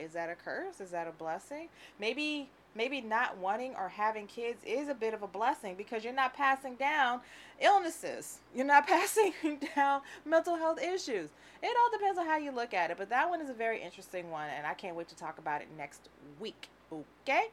is 0.00 0.12
that 0.12 0.30
a 0.30 0.34
curse? 0.34 0.80
Is 0.80 0.90
that 0.90 1.08
a 1.08 1.12
blessing? 1.12 1.68
Maybe 1.98 2.48
maybe 2.76 3.00
not 3.00 3.36
wanting 3.38 3.74
or 3.76 3.88
having 3.88 4.26
kids 4.26 4.62
is 4.64 4.88
a 4.88 4.94
bit 4.94 5.14
of 5.14 5.22
a 5.22 5.28
blessing 5.28 5.74
because 5.76 6.02
you're 6.02 6.12
not 6.12 6.34
passing 6.34 6.74
down 6.74 7.20
illnesses. 7.60 8.38
You're 8.54 8.66
not 8.66 8.86
passing 8.88 9.32
down 9.74 10.02
mental 10.24 10.56
health 10.56 10.80
issues. 10.80 11.30
It 11.62 11.76
all 11.80 11.98
depends 11.98 12.18
on 12.18 12.26
how 12.26 12.36
you 12.36 12.50
look 12.50 12.74
at 12.74 12.90
it 12.90 12.98
but 12.98 13.08
that 13.10 13.28
one 13.28 13.40
is 13.40 13.48
a 13.48 13.54
very 13.54 13.82
interesting 13.82 14.30
one 14.30 14.50
and 14.50 14.66
i 14.66 14.74
can't 14.74 14.94
wait 14.94 15.08
to 15.08 15.16
talk 15.16 15.38
about 15.38 15.62
it 15.62 15.68
next 15.78 16.10
week 16.38 16.68
Okay, 17.22 17.46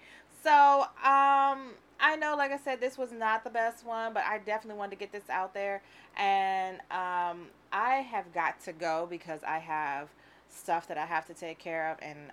so 0.43 0.86
um, 1.04 1.71
I 2.02 2.16
know, 2.16 2.36
like 2.36 2.52
I 2.52 2.58
said, 2.58 2.82
this 2.82 2.98
was 2.98 3.12
not 3.12 3.44
the 3.44 3.50
best 3.50 3.86
one, 3.86 4.14
but 4.14 4.24
I 4.24 4.40
definitely 4.40 4.80
wanted 4.80 4.92
to 4.92 4.96
get 4.98 5.12
this 5.12 5.30
out 5.30 5.54
there, 5.54 5.84
and 6.18 6.78
um, 6.90 7.48
I 7.72 8.06
have 8.10 8.34
got 8.34 8.60
to 8.62 8.74
go 8.74 9.08
because 9.10 9.42
I 9.48 9.60
have 9.60 10.10
stuff 10.50 10.88
that 10.88 10.98
I 10.98 11.06
have 11.06 11.28
to 11.28 11.34
take 11.34 11.60
care 11.60 11.92
of 11.92 11.98
and 12.02 12.32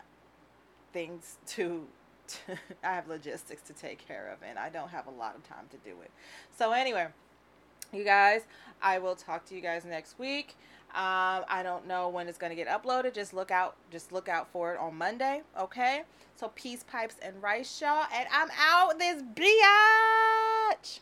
things 0.93 1.37
to. 1.49 1.87
to 2.29 2.39
I 2.85 2.95
have 2.95 3.09
logistics 3.09 3.63
to 3.63 3.75
take 3.75 4.07
care 4.07 4.31
of, 4.33 4.43
and 4.49 4.59
I 4.59 4.71
don't 4.71 4.89
have 4.89 5.07
a 5.07 5.11
lot 5.11 5.37
of 5.37 5.47
time 5.47 5.67
to 5.71 5.77
do 5.79 6.01
it. 6.03 6.11
So 6.57 6.73
anyway, 6.73 7.09
you 7.93 8.05
guys, 8.05 8.43
I 8.83 8.99
will 8.99 9.17
talk 9.17 9.45
to 9.47 9.55
you 9.55 9.61
guys 9.61 9.85
next 9.85 10.19
week. 10.19 10.57
Um, 10.95 11.45
I 11.49 11.63
don't 11.63 11.87
know 11.87 12.09
when 12.09 12.29
it's 12.29 12.39
going 12.39 12.51
to 12.51 12.57
get 12.57 12.67
uploaded. 12.67 13.15
Just 13.15 13.35
look 13.35 13.51
out. 13.51 13.77
Just 13.91 14.11
look 14.11 14.29
out 14.29 14.51
for 14.51 14.75
it 14.75 14.81
on 14.81 14.97
Monday. 14.97 15.43
Okay. 15.59 16.03
So 16.35 16.51
peace, 16.55 16.85
pipes, 16.91 17.17
and 17.21 17.43
rice, 17.43 17.81
y'all. 17.81 18.07
And 18.15 18.27
I'm 18.33 18.49
out 18.59 18.99
this 18.99 19.23
biatch. 19.23 21.01